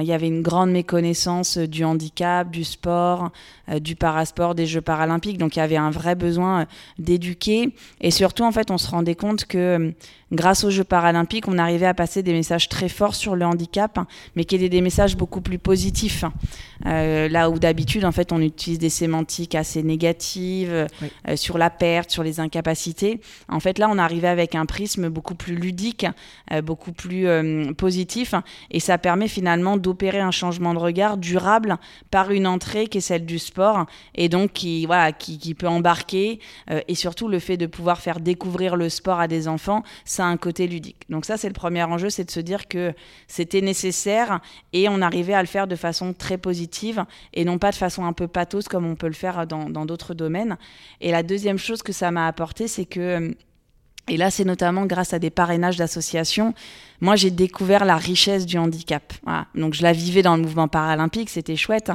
[0.00, 3.30] il y avait une grande méconnaissance euh, du handicap, du sport,
[3.68, 5.38] euh, du parasport, des Jeux paralympiques.
[5.38, 6.64] Donc il y avait un vrai besoin euh,
[6.98, 7.74] d'éduquer.
[8.00, 9.92] Et surtout, en fait, on se rendait compte que
[10.32, 13.98] grâce aux Jeux paralympiques, on arrivait à passer des messages très forts sur le handicap,
[14.36, 16.24] mais qui étaient des messages beaucoup plus positifs.
[16.84, 20.86] là où d'habitude, en fait, on utilise des sémantiques assez négatives
[21.34, 23.22] sur la perte, sur les incapacités.
[23.48, 26.04] En fait, là, on arrivait avec un prisme beaucoup plus ludique,
[26.62, 27.26] beaucoup plus
[27.74, 28.34] positif,
[28.70, 31.78] et ça permet finalement d'opérer un changement de regard durable
[32.10, 36.40] par une entrée qui est celle du sport et donc qui, voilà, qui, peut embarquer
[36.70, 40.24] euh, et surtout le fait de pouvoir faire découvrir le sport à des enfants, ça
[40.24, 41.08] a un côté ludique.
[41.08, 42.92] Donc ça, c'est le premier enjeu, c'est de se dire que
[43.28, 44.40] c'était nécessaire
[44.74, 48.04] et on arrivait à le faire de façon très positive et non pas de façon
[48.04, 50.58] un peu pathos comme on peut le faire dans d'autres domaines.
[51.00, 53.34] Et la deuxième chose que ça m'a apporté, c'est que
[54.08, 56.54] et là, c'est notamment grâce à des parrainages d'associations,
[57.00, 59.12] moi j'ai découvert la richesse du handicap.
[59.54, 61.92] Donc je la vivais dans le mouvement paralympique, c'était chouette.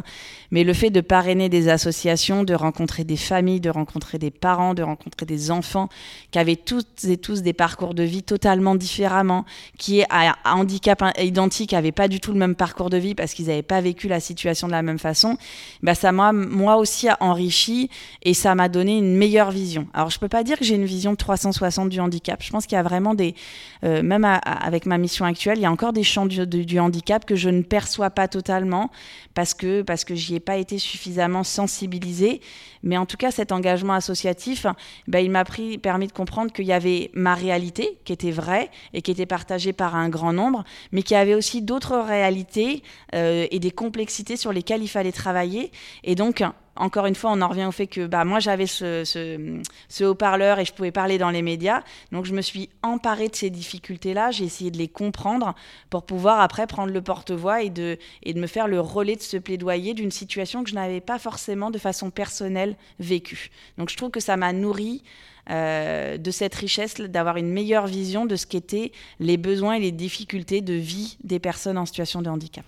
[0.51, 4.73] Mais le fait de parrainer des associations, de rencontrer des familles, de rencontrer des parents,
[4.73, 5.89] de rencontrer des enfants
[6.31, 9.45] qui avaient toutes et tous des parcours de vie totalement différemment,
[9.77, 13.47] qui à, handicap identique n'avaient pas du tout le même parcours de vie parce qu'ils
[13.47, 15.37] n'avaient pas vécu la situation de la même façon,
[15.81, 17.89] bah ça m'a moi aussi enrichi
[18.21, 19.87] et ça m'a donné une meilleure vision.
[19.93, 22.41] Alors je peux pas dire que j'ai une vision 360 du handicap.
[22.43, 23.35] Je pense qu'il y a vraiment des,
[23.83, 27.25] euh, même avec ma mission actuelle, il y a encore des champs du, du, handicap
[27.25, 28.89] que je ne perçois pas totalement
[29.33, 32.41] parce que parce que j'y ai pas été suffisamment sensibilisée.
[32.83, 34.65] Mais en tout cas, cet engagement associatif,
[35.07, 35.45] ben, il m'a
[35.81, 39.73] permis de comprendre qu'il y avait ma réalité qui était vraie et qui était partagée
[39.73, 42.83] par un grand nombre, mais qu'il y avait aussi d'autres réalités
[43.15, 45.71] euh, et des complexités sur lesquelles il fallait travailler.
[46.03, 46.43] Et donc,
[46.75, 50.65] encore une fois, on en revient au fait que bah, moi, j'avais ce, haut-parleur et
[50.65, 51.83] je pouvais parler dans les médias.
[52.11, 54.31] Donc, je me suis emparée de ces difficultés-là.
[54.31, 55.53] J'ai essayé de les comprendre
[55.89, 57.97] pour pouvoir après prendre le porte-voix et de,
[58.35, 61.77] me faire le relais de ce plaidoyer d'une situation que je n'avais pas forcément de
[61.77, 63.51] façon personnelle vécue.
[63.77, 65.03] Donc, je trouve que ça m'a nourri
[65.51, 69.91] euh, de cette richesse, d'avoir une meilleure vision de ce qu'étaient les besoins et les
[69.91, 72.65] difficultés de vie des personnes en situation de handicap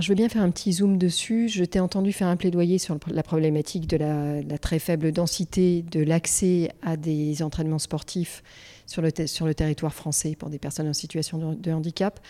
[0.00, 1.48] je veux bien faire un petit zoom dessus.
[1.48, 6.00] Je t'ai entendu faire un plaidoyer sur la problématique de la, très faible densité de
[6.00, 8.42] l'accès à des entraînements sportifs
[8.86, 12.20] sur le, territoire français pour des personnes en situation de, handicap.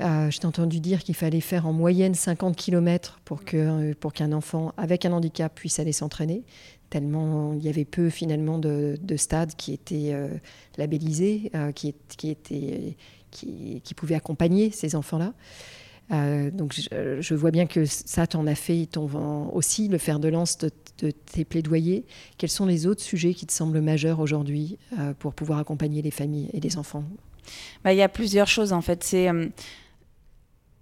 [0.00, 4.12] Euh, je t'ai entendu dire qu'il fallait faire en moyenne 50 km pour qu'un pour
[4.12, 6.42] qu'un enfant avec un handicap puisse aller s'entraîner,
[6.90, 10.28] tellement il y avait peu finalement de, stades qui étaient euh,
[10.78, 11.94] labellisés, euh, qui
[13.94, 15.32] pouvaient accompagner ces enfants-là.
[16.12, 20.28] Euh, donc je, vois bien que ça t'en a fait ton, aussi le fer de
[20.28, 20.70] lance de,
[21.10, 22.04] tes plaidoyers.
[22.38, 26.10] Quels sont les autres sujets qui te semblent majeurs aujourd'hui euh, pour pouvoir accompagner les
[26.10, 27.04] familles et les enfants?
[27.82, 29.02] Bah, Il y a plusieurs choses en fait.
[29.02, 29.46] C'est euh,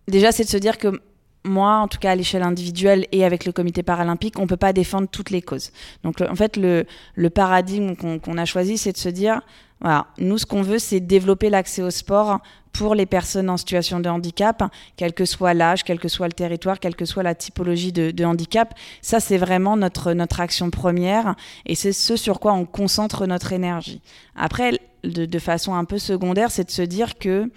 [0.09, 1.01] déjà c'est de se dire que
[1.45, 4.57] moi, en tout cas à l'échelle individuelle et avec le comité paralympique, on ne peut
[4.57, 5.73] pas défendre toutes les causes.
[6.05, 6.85] Donc en fait, le,
[7.31, 9.41] paradigme qu'on a choisi, c'est de se dire,
[9.81, 12.39] voilà, nous, ce qu'on veut, c'est développer l'accès au sport
[12.73, 14.63] pour les personnes en situation de handicap,
[14.97, 18.25] quel que soit l'âge, quel que soit le territoire, quelle que soit la typologie de,
[18.25, 18.75] handicap.
[19.03, 21.35] Ça, c'est vraiment notre, notre action première
[21.67, 24.01] et c'est ce sur quoi on concentre notre énergie.
[24.37, 27.51] Après, de façon un peu secondaire, c'est de se dire que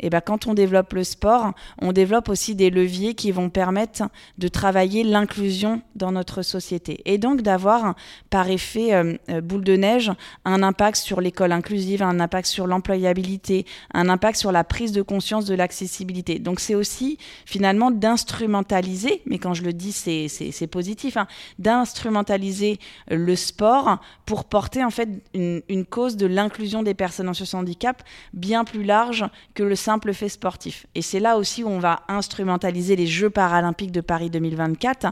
[0.00, 4.04] et ben, quand on développe le sport, on développe aussi des leviers qui vont permettre
[4.38, 7.00] de travailler l'inclusion dans notre société.
[7.04, 7.94] Et donc d'avoir,
[8.30, 10.12] par effet euh, euh, boule de neige,
[10.44, 15.02] un impact sur l'école inclusive, un impact sur l'employabilité, un impact sur la prise de
[15.02, 16.38] conscience de l'accessibilité.
[16.38, 21.26] Donc c'est aussi finalement d'instrumentaliser, mais quand je le dis, c'est positif, hein,
[21.58, 22.78] d'instrumentaliser
[23.10, 28.02] le sport pour porter en fait une, cause de l'inclusion des personnes en situation handicap
[28.32, 30.84] bien plus large que le simple fait sportif.
[30.94, 35.06] Et c'est là aussi où on va instrumentaliser les Jeux paralympiques de Paris 2024,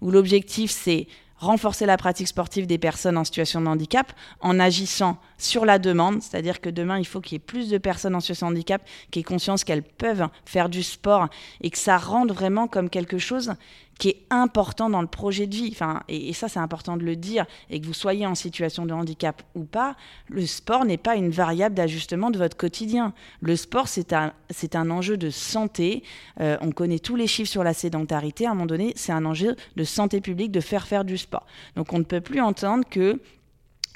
[0.00, 5.18] où l'objectif c'est renforcer la pratique sportive des personnes en situation de handicap en agissant
[5.36, 8.20] sur la demande, c'est-à-dire que demain, il faut qu'il y ait plus de personnes en
[8.20, 11.28] situation de handicap qui aient conscience qu'elles peuvent faire du sport
[11.60, 13.52] et que ça rende vraiment comme quelque chose
[13.98, 15.68] qui est important dans le projet de vie.
[15.72, 18.92] Enfin, et, ça, c'est important de le dire, et que vous soyez en situation de
[18.92, 19.96] handicap ou pas,
[20.28, 23.12] le sport n'est pas une variable d'ajustement de votre quotidien.
[23.40, 26.02] Le sport, c'est un, c'est un enjeu de santé.
[26.40, 28.46] Euh, on connaît tous les chiffres sur la sédentarité.
[28.46, 31.46] À un moment donné, c'est un enjeu de santé publique de faire faire du sport.
[31.76, 33.20] Donc, on ne peut plus entendre que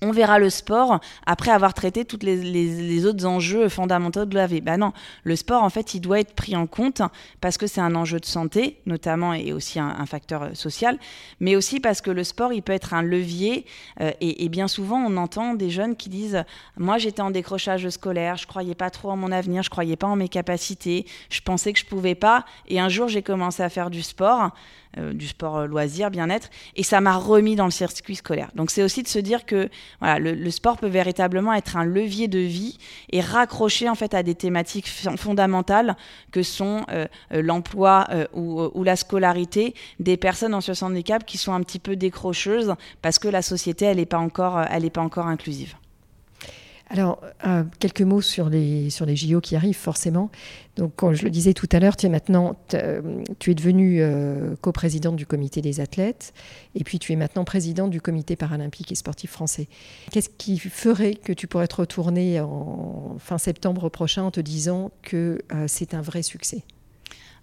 [0.03, 4.61] on verra le sport après avoir traité tous les, autres enjeux fondamentaux de la vie.
[4.61, 4.93] Ben non,
[5.25, 7.01] le sport, en fait, il doit être pris en compte
[7.41, 10.99] parce que c'est un enjeu de santé, notamment, et aussi un, facteur euh, social,
[11.41, 13.65] mais aussi parce que le sport, il peut être un levier.
[14.01, 16.45] Euh, et, bien souvent, on entend des jeunes qui disent
[16.77, 20.07] Moi, j'étais en décrochage scolaire, je croyais pas trop en mon avenir, je croyais pas
[20.07, 22.45] en mes capacités, je pensais que je pouvais pas.
[22.69, 24.53] Et un jour, j'ai commencé à faire du sport.
[24.99, 28.51] Euh, du sport euh, loisir, bien-être, et ça m'a remis dans le circuit scolaire.
[28.55, 29.69] Donc c'est aussi de se dire que
[30.01, 32.79] voilà, le, sport peut véritablement être un levier de vie
[33.11, 35.97] et raccrocher en fait à des thématiques fondamentales
[36.33, 41.53] que sont euh, l'emploi ou, la scolarité des personnes en situation de handicap qui sont
[41.53, 45.03] un petit peu décrocheuses parce que la société elle n'est pas encore elle est pas
[45.03, 45.75] encore inclusive.
[46.89, 50.31] Alors, euh, quelques mots sur les, sur les JO qui arrivent, forcément.
[50.77, 53.99] Donc, comme je le disais tout à l'heure, tu es maintenant, euh, tu es devenue
[54.01, 56.33] euh, coprésidente du comité des athlètes,
[56.77, 59.67] et puis tu es maintenant présidente du comité paralympique et sportif français.
[60.13, 64.93] Qu'est-ce qui ferait que tu pourrais te retourner en fin septembre prochain en te disant
[65.03, 66.63] que c'est un vrai succès?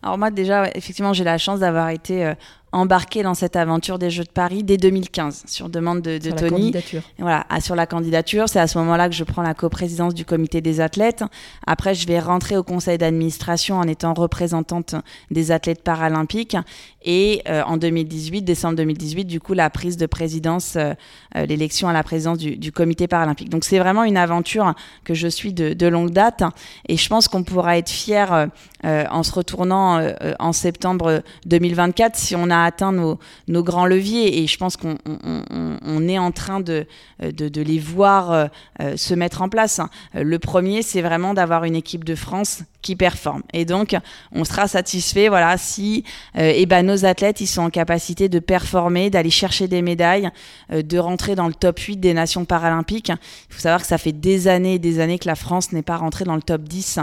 [0.02, 2.34] Alors moi déjà, effectivement, j'ai la chance d'avoir été
[2.74, 6.36] embarqué dans cette aventure des Jeux de Paris dès 2015 sur demande de, de Sur
[6.36, 6.52] la Tony.
[6.52, 7.02] candidature.
[7.20, 10.26] Voilà, à- sur la candidature, c'est à ce moment-là que je prends la coprésidence du
[10.26, 11.24] comité des athlètes.
[11.68, 14.96] Après, je vais rentrer au conseil d'administration en étant représentante
[15.32, 16.58] des athlètes paralympiques.
[17.06, 20.94] Et euh, en 2018, décembre 2018, du coup, la prise de présidence, euh,
[21.36, 23.50] euh, l'élection à la présidence du, du comité paralympique.
[23.50, 26.44] Donc, c'est vraiment une aventure que je suis de, de longue date.
[26.88, 28.48] Et je pense qu'on pourra être fier
[28.86, 30.02] euh, en se retournant
[30.40, 33.20] en septembre 2024 si on a atteint nos,
[33.64, 34.42] grands leviers.
[34.44, 36.86] Et je pense qu'on on- on- on est en train de,
[37.20, 38.46] les voir euh,
[38.82, 39.80] euh, se mettre en place.
[39.80, 39.90] hein.
[40.14, 43.44] Le premier, c'est vraiment d'avoir une équipe de France qui performe.
[43.54, 43.96] Et donc,
[44.34, 46.04] on sera satisfait, voilà, si
[46.38, 50.30] euh, eh ben, nos athlètes, sont en capacité de performer, d'aller chercher des médailles,
[50.72, 53.10] de rentrer dans le top 8 des nations paralympiques.
[53.10, 55.82] Il faut savoir que ça fait des années et des années que la France n'est
[55.82, 57.00] pas rentrée dans le top 10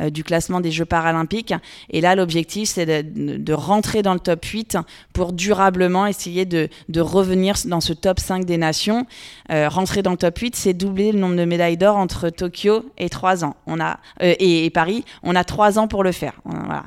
[0.00, 1.54] euh, du classement des Jeux paralympiques.
[1.90, 4.78] Et là, l'objectif, c'est de, de rentrer dans le top 8
[5.12, 9.06] pour durablement essayer de, revenir dans ce top 5 des nations.
[9.50, 12.84] Euh, rentrer dans le top 8, c'est doubler le nombre de médailles d'or entre Tokyo
[12.98, 13.56] et 3 ans.
[13.66, 16.40] On a, euh, et, Paris, on a 3 ans pour le faire.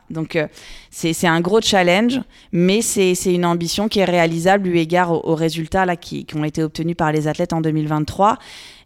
[0.10, 0.48] Donc, euh,
[0.90, 5.96] c'est un gros challenge, mais c'est une ambition qui est réalisable eu égard aux, résultats
[5.98, 8.38] qui ont été obtenus par les athlètes en 2023.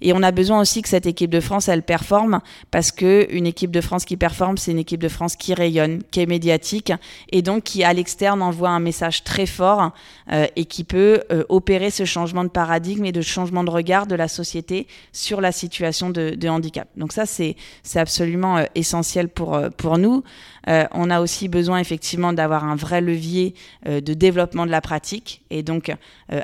[0.01, 2.39] Et on a besoin aussi que cette équipe de France, elle performe,
[2.71, 6.01] parce que une équipe de France qui performe, c'est une équipe de France qui rayonne,
[6.11, 6.93] qui est médiatique,
[7.31, 9.91] et donc qui à l'externe envoie un message très fort
[10.31, 14.07] euh, et qui peut euh, opérer ce changement de paradigme et de changement de regard
[14.07, 16.87] de la société sur la situation de, de handicap.
[16.95, 17.55] Donc ça, c'est
[17.95, 20.23] absolument euh, essentiel pour euh, pour nous.
[20.67, 23.53] Euh, on a aussi besoin effectivement d'avoir un vrai levier
[23.87, 25.91] euh, de développement de la pratique, et donc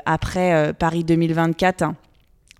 [0.04, 1.84] après Paris 2024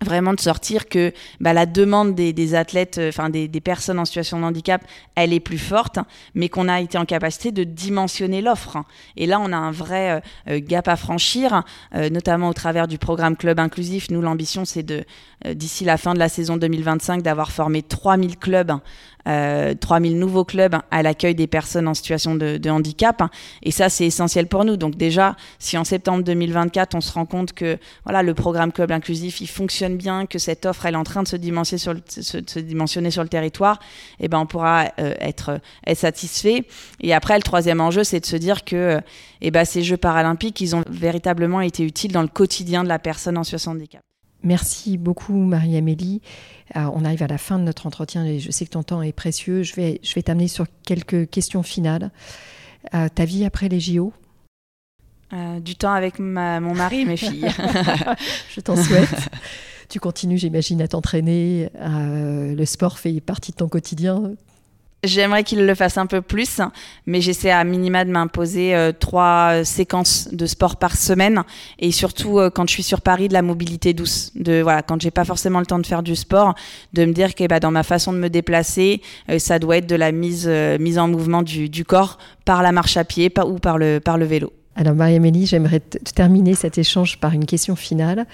[0.03, 3.99] vraiment de sortir que bah, la demande des, des athlètes, euh, enfin des, des personnes
[3.99, 4.83] en situation de handicap,
[5.15, 5.99] elle est plus forte,
[6.35, 8.77] mais qu'on a été en capacité de dimensionner l'offre.
[9.15, 10.19] Et là, on a un vrai euh,
[10.49, 11.63] euh, gap à franchir,
[11.95, 14.09] euh, notamment au travers du programme Club Inclusif.
[14.11, 15.03] Nous, l'ambition, c'est de,
[15.45, 18.73] euh, d'ici la fin de la saison 2025, d'avoir formé 3000 clubs
[19.27, 23.23] euh, 3000 nouveaux clubs à l'accueil des personnes en situation de, handicap.
[23.63, 24.77] Et ça, c'est essentiel pour nous.
[24.77, 28.91] Donc déjà, si en septembre 2024, on se rend compte que voilà, le programme Club
[28.91, 33.23] Inclusif, il fonctionne bien, que cette offre, elle est en train de se dimensionner sur
[33.23, 33.79] le, territoire,
[34.19, 36.65] eh ben, on pourra euh, être, être satisfait.
[37.01, 39.01] Et après, le troisième enjeu, c'est de se dire que
[39.41, 42.99] eh ben, ces Jeux paralympiques, ils ont véritablement été utiles dans le quotidien de la
[42.99, 44.06] personne en situation de handicap.
[44.43, 46.21] Merci beaucoup, Marie-Amélie.
[46.75, 49.13] On arrive à la fin de notre entretien et je sais que ton temps est
[49.13, 49.63] précieux.
[49.63, 52.11] Je vais, je vais t'amener sur quelques questions finales.
[52.93, 54.13] Euh, ta vie après les JO
[55.33, 57.49] Euh, du temps avec ma, mon mari et mes filles.
[58.49, 59.29] Je t'en souhaite.
[59.89, 61.69] tu continues, j'imagine, à t'entraîner.
[61.81, 64.35] Euh, le sport fait partie de ton quotidien.
[65.03, 66.59] J'aimerais qu'il le fasse un peu plus,
[67.05, 71.43] mais j'essaie à minima de m'imposer euh, trois séquences de sport par semaine
[71.77, 74.31] et surtout euh, quand je suis sur Paris de la mobilité douce.
[74.35, 76.55] De voilà, quand j'ai pas forcément le temps de faire du sport,
[76.93, 79.87] de me dire que bah, dans ma façon de me déplacer, euh, ça doit être
[79.87, 83.45] de la mise euh, mise en mouvement du, corps par la marche à pied pas,
[83.45, 84.51] ou par le par le vélo.
[84.75, 88.25] Alors, Marie-Amélie, j'aimerais terminer cet échange par une question finale.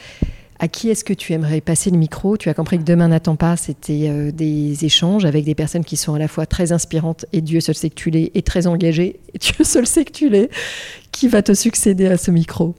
[0.60, 2.38] À qui est-ce que tu aimerais passer le micro?
[2.38, 5.98] Tu as compris que demain n'attend pas, c'était euh, des échanges avec des personnes qui
[5.98, 8.68] sont à la fois très inspirantes et Dieu seul sait que tu l'es, et très
[8.68, 10.50] engagées, et Dieu seul sait que tu l'es.
[11.12, 12.76] Qui va te succéder à ce micro?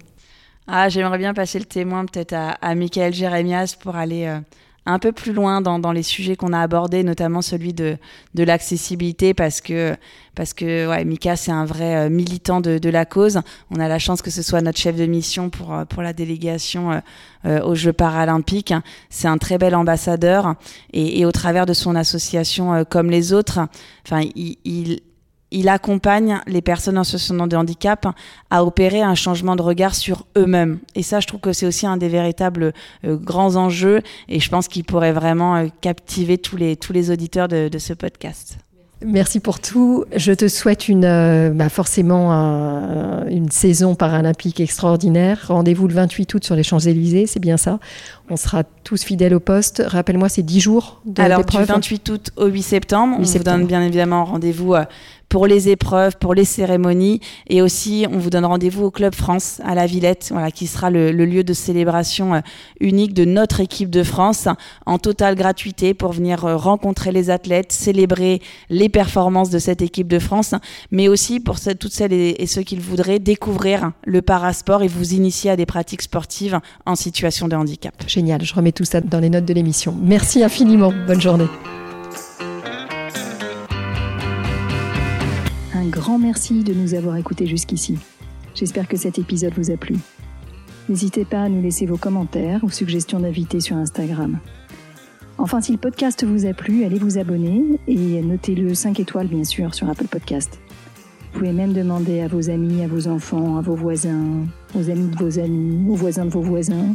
[0.67, 4.41] Ah, j'aimerais bien passer le témoin peut-être à, Michael Jérémias pour aller euh,
[4.87, 7.97] un peu plus loin dans, les sujets qu'on a abordés, notamment celui de,
[8.35, 9.97] de l'accessibilité, parce que,
[10.35, 13.41] parce que ouais, Mika, c'est un vrai euh, militant de, de la cause.
[13.71, 16.13] On a la chance que ce soit notre chef de mission pour, euh, pour la
[16.13, 17.01] délégation
[17.47, 18.75] euh, aux Jeux paralympiques.
[19.09, 20.55] C'est un très bel ambassadeur,
[20.93, 23.61] et, au travers de son association Comme les autres,
[24.05, 25.01] enfin, il
[25.55, 28.07] il accompagne les personnes en situation de handicap
[28.51, 30.79] à opérer un changement de regard sur eux-mêmes.
[30.95, 32.73] Et ça, je trouve que c'est aussi un des véritables
[33.05, 37.11] euh, grands enjeux et je pense qu'il pourrait vraiment euh, captiver tous les, tous les
[37.11, 38.57] auditeurs de, de ce podcast.
[39.07, 40.05] Merci pour tout.
[40.17, 45.45] Je te souhaite une, euh, bah forcément un- une saison paralympique extraordinaire.
[45.49, 47.81] Rendez-vous le 28 août sur les Champs-Élysées, c'est bien ça.
[48.31, 49.83] On sera tous fidèles au poste.
[49.85, 53.25] Rappelle-moi, c'est 10 jours de Alors, du d'épreuve 28 août au 8 septembre, 8 on
[53.27, 53.57] septembre.
[53.57, 54.75] vous donne bien évidemment rendez-vous
[55.35, 57.19] pour les épreuves, pour les cérémonies
[57.49, 60.91] et aussi on vous donne rendez-vous au Club France à la Villette, voilà, qui sera
[60.91, 62.41] le, lieu de célébration euh,
[62.79, 64.47] unique de notre équipe de France
[64.87, 70.07] en totale gratuité pour venir euh, rencontrer les athlètes, célébrer les performances de cette équipe
[70.07, 70.55] de France,
[70.93, 74.89] mais aussi pour toutes celles et, et ceux qui le voudraient découvrir le parasport et
[74.89, 77.93] vous initier à des pratiques sportives en situation de handicap.
[78.07, 79.97] Génial, je remets tout ça dans les notes de l'émission.
[80.01, 80.93] Merci infiniment.
[81.09, 81.49] Bonne journée.
[85.85, 87.99] Un grand merci de nous avoir écoutés jusqu'ici.
[88.55, 89.97] J'espère que cet épisode vous a plu.
[90.89, 94.39] N'hésitez pas à nous laisser vos commentaires ou suggestions d'invités sur Instagram.
[95.37, 99.45] Enfin, si le podcast vous a plu, allez vous abonner et notez-le 5 étoiles, bien
[99.45, 100.59] sûr, sur Apple Podcast.
[101.21, 105.09] Vous pouvez même demander à vos amis, à vos enfants, à vos voisins, aux amis
[105.09, 106.95] de vos amis, aux voisins de vos voisins,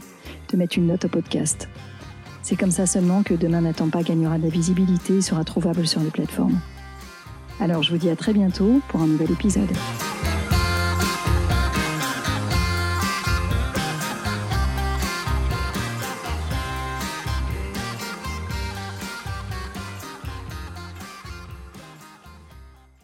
[0.52, 1.70] de mettre une note au podcast.
[2.42, 5.86] C'est comme ça seulement que Demain n'attend pas gagnera de la visibilité et sera trouvable
[5.86, 6.60] sur les plateformes.
[7.60, 9.70] Alors je vous dis à très bientôt pour un nouvel épisode.